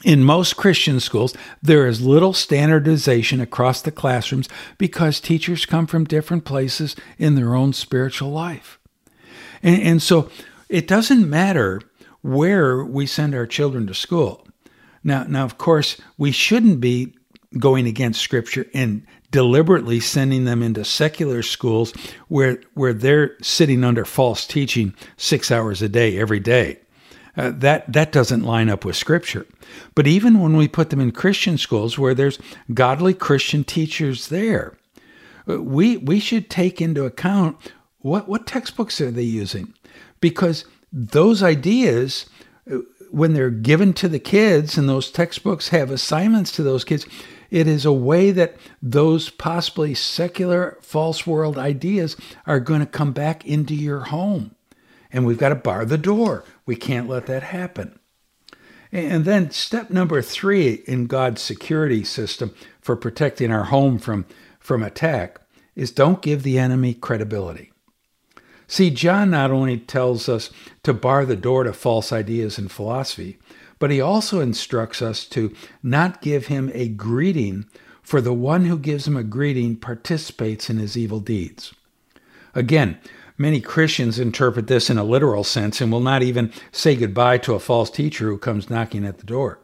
In 0.05 0.25
most 0.25 0.57
Christian 0.57 0.99
schools, 0.99 1.35
there 1.63 1.87
is 1.87 2.01
little 2.01 2.33
standardization 2.33 3.41
across 3.41 3.83
the 3.83 3.93
classrooms 3.93 4.49
because 4.79 5.21
teachers 5.21 5.67
come 5.67 5.87
from 5.87 6.05
different 6.05 6.45
places 6.45 6.97
in 7.19 7.35
their 7.35 7.55
own 7.55 7.73
spiritual 7.73 8.31
life. 8.31 8.81
And, 9.63 9.83
and 9.83 10.03
so 10.03 10.31
it 10.69 10.89
doesn't 10.89 11.29
matter 11.29 11.83
where 12.23 12.85
we 12.85 13.07
send 13.07 13.35
our 13.35 13.47
children 13.47 13.87
to 13.87 13.95
school. 13.95 14.47
Now, 15.05 15.25
now, 15.25 15.45
of 15.45 15.59
course, 15.59 16.01
we 16.17 16.33
shouldn't 16.33 16.81
be 16.81 17.15
going 17.59 17.87
against 17.87 18.21
Scripture 18.21 18.67
and 18.73 19.05
deliberately 19.31 20.01
sending 20.01 20.45
them 20.45 20.63
into 20.63 20.85
secular 20.85 21.43
schools 21.43 21.93
where 22.29 22.61
where 22.75 22.93
they're 22.93 23.37
sitting 23.43 23.85
under 23.85 24.05
false 24.05 24.47
teaching 24.47 24.95
six 25.17 25.51
hours 25.51 25.83
a 25.83 25.89
day 25.89 26.19
every 26.19 26.41
day. 26.41 26.79
Uh, 27.37 27.51
that 27.51 27.91
that 27.91 28.13
doesn't 28.13 28.45
line 28.45 28.69
up 28.69 28.85
with 28.85 28.95
Scripture. 28.95 29.47
But 29.95 30.07
even 30.07 30.41
when 30.41 30.57
we 30.57 30.69
put 30.69 30.91
them 30.91 31.01
in 31.01 31.13
Christian 31.13 31.59
schools 31.59 31.99
where 31.99 32.15
there's 32.15 32.39
godly 32.73 33.15
Christian 33.15 33.65
teachers 33.65 34.29
there, 34.29 34.77
uh, 35.49 35.63
we 35.63 35.97
we 35.97 36.21
should 36.21 36.51
take 36.51 36.81
into 36.81 37.05
account 37.05 37.57
what 37.99 38.29
what 38.29 38.47
textbooks 38.47 39.01
are 39.01 39.11
they 39.11 39.23
using, 39.23 39.73
because 40.21 40.65
those 40.93 41.43
ideas, 41.43 42.27
uh, 42.71 42.79
when 43.11 43.33
they're 43.33 43.51
given 43.51 43.93
to 43.95 44.09
the 44.09 44.19
kids 44.19 44.77
and 44.77 44.89
those 44.89 45.11
textbooks 45.11 45.69
have 45.69 45.91
assignments 45.91 46.53
to 46.53 46.63
those 46.63 46.85
kids, 46.85 47.07
it 47.51 47.67
is 47.69 47.85
a 47.85 47.93
way 47.93 48.31
that 48.31 48.57
those 48.81 49.29
possibly 49.29 49.95
secular 49.95 50.79
false 50.81 51.27
world 51.27 51.59
ideas 51.59 52.17
are 52.47 52.61
going 52.61 52.81
to 52.81 52.87
come 52.87 53.13
back 53.13 53.47
into 53.47 53.75
your 53.75 54.01
home. 54.01 54.55
And 55.13 55.27
we've 55.27 55.39
got 55.39 55.51
to 55.51 55.55
bar 55.55 55.85
the 55.85 55.99
door. 55.99 56.45
We 56.65 56.77
can't 56.77 57.09
let 57.09 57.27
that 57.27 57.43
happen. 57.43 57.99
And 58.91 59.25
then 59.25 59.51
step 59.51 59.91
number 59.91 60.21
three 60.23 60.83
in 60.87 61.07
God's 61.07 61.41
security 61.41 62.05
system 62.05 62.55
for 62.81 62.97
protecting 62.97 63.51
our 63.51 63.65
home 63.65 63.99
from, 63.99 64.27
from 64.59 64.83
attack 64.83 65.41
is 65.75 65.91
don't 65.91 66.23
give 66.23 66.43
the 66.43 66.59
enemy 66.59 66.93
credibility. 66.93 67.72
See, 68.73 68.89
John 68.89 69.29
not 69.29 69.51
only 69.51 69.77
tells 69.77 70.31
us 70.31 70.49
to 70.83 70.95
bar 70.95 71.27
the 71.27 71.37
door 71.37 71.65
to 71.65 71.75
false 71.75 72.11
ideas 72.11 72.57
and 72.57 72.73
philosophy, 72.73 73.37
but 73.79 73.91
he 73.91 74.01
also 74.01 74.41
instructs 74.41 75.03
us 75.03 75.27
to 75.27 75.55
not 75.83 76.23
give 76.23 76.47
him 76.47 76.71
a 76.73 76.89
greeting, 76.89 77.67
for 78.03 78.23
the 78.23 78.33
one 78.33 78.65
who 78.65 78.79
gives 78.79 79.07
him 79.07 79.15
a 79.15 79.23
greeting 79.23 79.77
participates 79.77 80.71
in 80.71 80.79
his 80.79 80.97
evil 80.97 81.21
deeds. 81.21 81.75
Again, 82.55 82.99
many 83.37 83.61
Christians 83.61 84.19
interpret 84.19 84.69
this 84.69 84.89
in 84.89 84.97
a 84.97 85.05
literal 85.05 85.45
sense 85.45 85.83
and 85.83 85.93
will 85.93 86.01
not 86.01 86.23
even 86.23 86.51
say 86.71 86.97
goodbye 86.97 87.37
to 87.41 87.53
a 87.53 87.61
false 87.61 87.91
teacher 87.91 88.29
who 88.29 88.39
comes 88.39 88.71
knocking 88.71 89.05
at 89.05 89.19
the 89.19 89.27
door. 89.27 89.59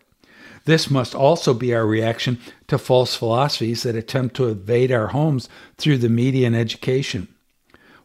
This 0.66 0.90
must 0.90 1.14
also 1.14 1.54
be 1.54 1.74
our 1.74 1.86
reaction 1.86 2.38
to 2.66 2.76
false 2.76 3.14
philosophies 3.14 3.84
that 3.84 3.96
attempt 3.96 4.36
to 4.36 4.48
invade 4.48 4.92
our 4.92 5.06
homes 5.06 5.48
through 5.78 5.96
the 5.96 6.10
media 6.10 6.46
and 6.46 6.54
education. 6.54 7.28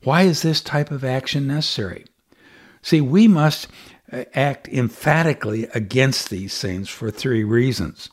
Why 0.03 0.23
is 0.23 0.41
this 0.41 0.61
type 0.61 0.91
of 0.91 1.03
action 1.03 1.47
necessary? 1.47 2.05
See, 2.81 3.01
we 3.01 3.27
must 3.27 3.67
uh, 4.11 4.25
act 4.33 4.67
emphatically 4.67 5.65
against 5.73 6.29
these 6.29 6.59
things 6.59 6.89
for 6.89 7.09
three 7.09 7.43
reasons. 7.43 8.09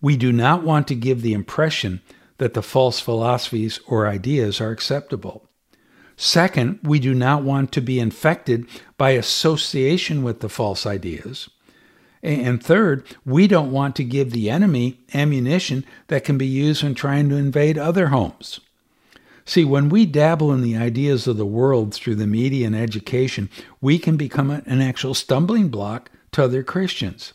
We 0.00 0.16
do 0.16 0.32
not 0.32 0.62
want 0.62 0.88
to 0.88 0.94
give 0.94 1.22
the 1.22 1.32
impression 1.32 2.00
that 2.38 2.54
the 2.54 2.62
false 2.62 3.00
philosophies 3.00 3.80
or 3.86 4.06
ideas 4.06 4.60
are 4.60 4.70
acceptable. 4.70 5.48
Second, 6.16 6.78
we 6.82 6.98
do 6.98 7.14
not 7.14 7.42
want 7.42 7.72
to 7.72 7.80
be 7.80 7.98
infected 7.98 8.66
by 8.96 9.10
association 9.10 10.22
with 10.22 10.40
the 10.40 10.48
false 10.48 10.86
ideas. 10.86 11.48
And 12.22 12.62
third, 12.62 13.04
we 13.24 13.48
don't 13.48 13.72
want 13.72 13.96
to 13.96 14.04
give 14.04 14.30
the 14.30 14.48
enemy 14.48 15.00
ammunition 15.12 15.84
that 16.06 16.22
can 16.22 16.38
be 16.38 16.46
used 16.46 16.84
when 16.84 16.94
trying 16.94 17.28
to 17.28 17.36
invade 17.36 17.76
other 17.76 18.08
homes. 18.08 18.60
See, 19.44 19.64
when 19.64 19.88
we 19.88 20.06
dabble 20.06 20.52
in 20.52 20.62
the 20.62 20.76
ideas 20.76 21.26
of 21.26 21.36
the 21.36 21.46
world 21.46 21.94
through 21.94 22.14
the 22.14 22.26
media 22.26 22.66
and 22.66 22.76
education, 22.76 23.50
we 23.80 23.98
can 23.98 24.16
become 24.16 24.50
an 24.50 24.80
actual 24.80 25.14
stumbling 25.14 25.68
block 25.68 26.10
to 26.32 26.44
other 26.44 26.62
Christians. 26.62 27.32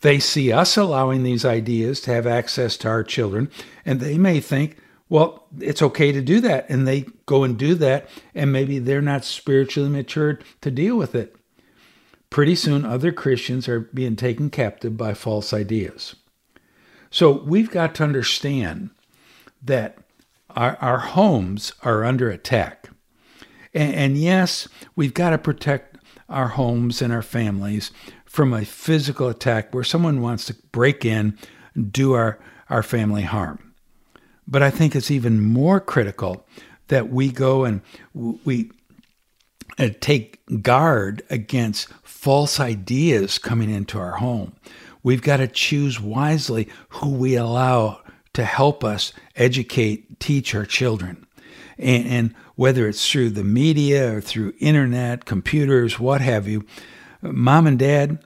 They 0.00 0.20
see 0.20 0.52
us 0.52 0.76
allowing 0.76 1.24
these 1.24 1.44
ideas 1.44 2.00
to 2.02 2.12
have 2.12 2.26
access 2.26 2.76
to 2.78 2.88
our 2.88 3.02
children, 3.02 3.50
and 3.84 4.00
they 4.00 4.16
may 4.16 4.40
think, 4.40 4.76
Well, 5.08 5.46
it's 5.58 5.82
okay 5.82 6.12
to 6.12 6.20
do 6.20 6.40
that. 6.42 6.68
And 6.68 6.86
they 6.86 7.06
go 7.26 7.42
and 7.42 7.58
do 7.58 7.74
that, 7.76 8.08
and 8.34 8.52
maybe 8.52 8.78
they're 8.78 9.02
not 9.02 9.24
spiritually 9.24 9.88
matured 9.88 10.44
to 10.60 10.70
deal 10.70 10.96
with 10.96 11.14
it. 11.14 11.34
Pretty 12.30 12.54
soon, 12.54 12.84
other 12.84 13.10
Christians 13.10 13.68
are 13.68 13.80
being 13.80 14.14
taken 14.14 14.50
captive 14.50 14.96
by 14.96 15.14
false 15.14 15.52
ideas. 15.52 16.14
So 17.10 17.32
we've 17.32 17.70
got 17.70 17.94
to 17.96 18.04
understand 18.04 18.90
that 19.62 19.98
our, 20.50 20.76
our 20.80 20.98
homes 20.98 21.72
are 21.82 22.04
under 22.04 22.30
attack. 22.30 22.88
And, 23.74 23.94
and 23.94 24.18
yes, 24.18 24.68
we've 24.96 25.14
got 25.14 25.30
to 25.30 25.38
protect 25.38 25.98
our 26.28 26.48
homes 26.48 27.00
and 27.00 27.12
our 27.12 27.22
families 27.22 27.90
from 28.24 28.52
a 28.52 28.64
physical 28.64 29.28
attack 29.28 29.74
where 29.74 29.84
someone 29.84 30.20
wants 30.20 30.44
to 30.46 30.54
break 30.72 31.04
in, 31.04 31.38
and 31.74 31.92
do 31.92 32.12
our, 32.12 32.38
our 32.68 32.82
family 32.82 33.22
harm. 33.22 33.72
But 34.46 34.62
I 34.62 34.70
think 34.70 34.94
it's 34.94 35.10
even 35.10 35.40
more 35.40 35.80
critical 35.80 36.46
that 36.88 37.10
we 37.10 37.30
go 37.30 37.64
and 37.64 37.80
we 38.14 38.70
uh, 39.78 39.90
take 40.00 40.40
guard 40.62 41.22
against 41.30 41.88
false 42.02 42.58
ideas 42.58 43.38
coming 43.38 43.70
into 43.70 43.98
our 43.98 44.16
home. 44.16 44.54
We've 45.02 45.22
got 45.22 45.36
to 45.38 45.46
choose 45.46 46.00
wisely 46.00 46.68
who 46.88 47.10
we 47.10 47.36
allow 47.36 48.02
to 48.38 48.44
help 48.44 48.84
us 48.84 49.12
educate, 49.34 50.20
teach 50.20 50.54
our 50.54 50.64
children. 50.64 51.26
And, 51.76 52.06
and, 52.06 52.34
whether 52.54 52.88
it's 52.88 53.08
through 53.08 53.30
the 53.30 53.44
media 53.44 54.16
or 54.16 54.20
through 54.20 54.52
internet, 54.58 55.24
computers, 55.24 56.00
what 56.00 56.20
have 56.20 56.48
you, 56.48 56.64
mom 57.22 57.68
and 57.68 57.78
dad, 57.78 58.18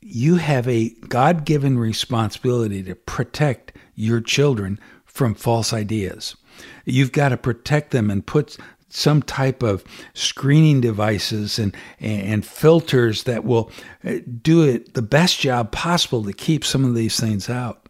you 0.00 0.36
have 0.36 0.68
a 0.68 0.90
God 1.08 1.44
given 1.44 1.76
responsibility 1.76 2.84
to 2.84 2.94
protect 2.94 3.72
your 3.96 4.20
children 4.20 4.78
from 5.04 5.34
false 5.34 5.72
ideas. 5.72 6.36
You've 6.84 7.10
got 7.10 7.30
to 7.30 7.36
protect 7.36 7.90
them 7.90 8.12
and 8.12 8.24
put 8.24 8.56
some 8.88 9.22
type 9.22 9.64
of 9.64 9.82
screening 10.14 10.80
devices 10.80 11.58
and, 11.58 11.76
and 11.98 12.46
filters 12.46 13.24
that 13.24 13.44
will 13.44 13.72
uh, 14.04 14.18
do 14.40 14.62
it 14.62 14.94
the 14.94 15.02
best 15.02 15.40
job 15.40 15.72
possible 15.72 16.22
to 16.22 16.32
keep 16.32 16.64
some 16.64 16.84
of 16.84 16.94
these 16.94 17.18
things 17.18 17.50
out. 17.50 17.87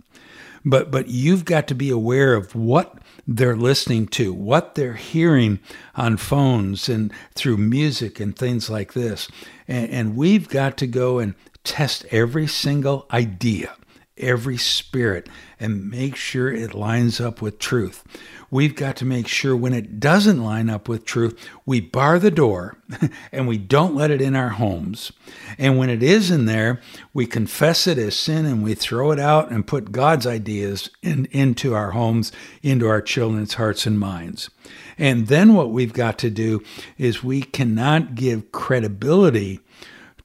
But 0.69 0.91
but 0.91 1.09
you've 1.09 1.47
got 1.47 1.67
to 1.69 1.75
be 1.75 1.89
aware 1.89 2.35
of 2.35 2.55
what 2.55 2.99
they're 3.27 3.57
listening 3.57 4.07
to, 4.09 4.35
what 4.35 4.75
they're 4.75 4.95
hearing 4.95 5.61
on 5.95 6.19
phones 6.19 6.91
and 6.91 7.11
through 7.35 7.57
music 7.57 8.21
and 8.21 8.37
things 8.37 8.69
like 8.69 8.93
this. 8.93 9.29
And, 9.67 9.91
and 9.91 10.17
we've 10.17 10.47
got 10.49 10.77
to 10.79 10.87
go 10.87 11.19
and 11.21 11.35
test 11.65 12.05
every 12.11 12.47
single 12.47 13.07
idea, 13.11 13.77
every 14.19 14.57
spirit, 14.57 15.29
and 15.59 15.91
make 15.91 16.17
sure 16.17 16.53
it 16.53 16.75
lines 16.75 17.21
up 17.21 17.41
with 17.43 17.59
truth 17.59 18.05
we've 18.51 18.75
got 18.75 18.97
to 18.97 19.05
make 19.05 19.29
sure 19.29 19.57
when 19.57 19.75
it 19.75 20.01
doesn't 20.01 20.43
line 20.43 20.71
up 20.71 20.89
with 20.89 21.05
truth, 21.05 21.49
we 21.67 21.81
bar 21.81 22.19
the 22.19 22.31
door 22.31 22.77
and 23.33 23.47
we 23.47 23.59
don't 23.59 23.95
let 23.95 24.11
it 24.11 24.21
in 24.21 24.35
our 24.35 24.51
homes. 24.51 25.13
And 25.59 25.79
when 25.79 25.91
it 25.91 26.03
is 26.03 26.31
in 26.31 26.47
there, 26.47 26.81
we 27.13 27.27
confess 27.27 27.87
it 27.87 27.99
as 27.99 28.17
sin 28.17 28.47
and 28.47 28.63
we 28.63 28.75
throw 28.75 29.11
it 29.13 29.19
out 29.19 29.51
and 29.51 29.67
put 29.67 29.93
God's 29.93 30.27
ideas 30.27 30.91
in, 31.03 31.27
into 31.27 31.75
our 31.75 31.93
homes, 31.93 32.33
into 32.63 32.89
our 32.89 33.03
children's 33.03 33.55
hearts 33.55 33.87
and 33.87 33.99
minds. 33.99 34.51
And 34.97 35.29
then 35.29 35.55
what 35.55 35.71
we've 35.71 35.93
got 35.93 36.19
to 36.19 36.31
do 36.31 36.63
is 36.97 37.23
we 37.23 37.43
cannot 37.43 38.15
give 38.15 38.53
credibility 38.53 39.61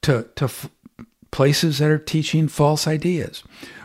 to, 0.02 0.28
to 0.36 0.50
places 1.30 1.78
that 1.78 1.90
are 1.90 1.98
teaching 1.98 2.48
false 2.48 2.86
ideas, 2.86 3.42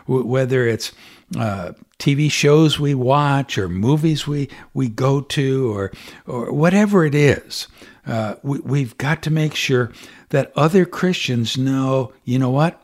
w- 0.10 0.26
whether 0.26 0.68
it's 0.68 0.92
uh, 1.38 1.74
TV 2.00 2.32
shows 2.32 2.80
we 2.80 2.96
watch 2.96 3.58
or 3.58 3.70
movies 3.70 4.26
we, 4.26 4.50
we 4.74 4.90
go 4.90 5.22
to 5.22 5.72
or, 5.74 5.92
or 6.26 6.52
whatever 6.52 7.06
it 7.06 7.14
is. 7.14 7.68
Uh, 8.08 8.36
we, 8.42 8.60
we've 8.60 8.98
got 8.98 9.22
to 9.24 9.32
make 9.32 9.54
sure 9.54 9.92
that 10.30 10.52
other 10.56 10.86
Christians 10.86 11.58
know, 11.58 12.12
you 12.26 12.40
know 12.40 12.50
what? 12.50 12.82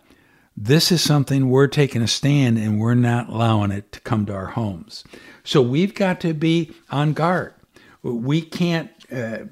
This 0.56 0.92
is 0.92 1.02
something 1.02 1.50
we're 1.50 1.68
taking 1.68 2.02
a 2.02 2.08
stand 2.08 2.58
and 2.58 2.80
we're 2.80 2.94
not 2.94 3.28
allowing 3.28 3.72
it 3.72 3.92
to 3.94 4.00
come 4.02 4.26
to 4.28 4.34
our 4.34 4.48
homes. 4.48 5.04
So 5.44 5.62
we've 5.62 5.94
got 5.94 6.22
to 6.22 6.34
be 6.34 6.74
on 6.90 7.14
guard. 7.14 7.54
We 8.04 8.42
can't 8.42 8.92
uh, 9.12 9.46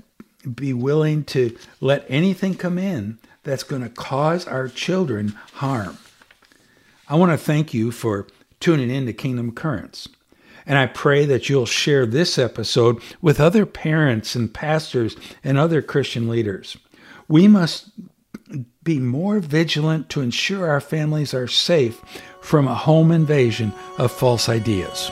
be 0.55 0.73
willing 0.73 1.23
to 1.25 1.57
let 1.81 2.05
anything 2.07 2.55
come 2.55 2.77
in 2.77 3.17
that's 3.43 3.63
going 3.63 3.81
to 3.81 3.89
cause 3.89 4.47
our 4.47 4.67
children 4.67 5.29
harm. 5.53 5.97
I 7.13 7.15
want 7.15 7.31
to 7.31 7.37
thank 7.37 7.75
you 7.75 7.91
for 7.91 8.25
tuning 8.59 8.89
in 8.89 9.05
to 9.05 9.13
Kingdom 9.13 9.51
Currents. 9.51 10.09
And 10.65 10.79
I 10.79 10.87
pray 10.87 11.27
that 11.27 11.47
you'll 11.47 11.67
share 11.67 12.07
this 12.07 12.39
episode 12.39 12.99
with 13.21 13.39
other 13.39 13.67
parents 13.67 14.33
and 14.33 14.51
pastors 14.51 15.15
and 15.43 15.59
other 15.59 15.83
Christian 15.83 16.27
leaders. 16.27 16.75
We 17.27 17.47
must 17.47 17.91
be 18.83 18.97
more 18.97 19.37
vigilant 19.37 20.09
to 20.09 20.21
ensure 20.21 20.67
our 20.67 20.81
families 20.81 21.35
are 21.35 21.47
safe 21.47 22.01
from 22.41 22.67
a 22.67 22.73
home 22.73 23.11
invasion 23.11 23.73
of 23.99 24.11
false 24.11 24.49
ideas. 24.49 25.11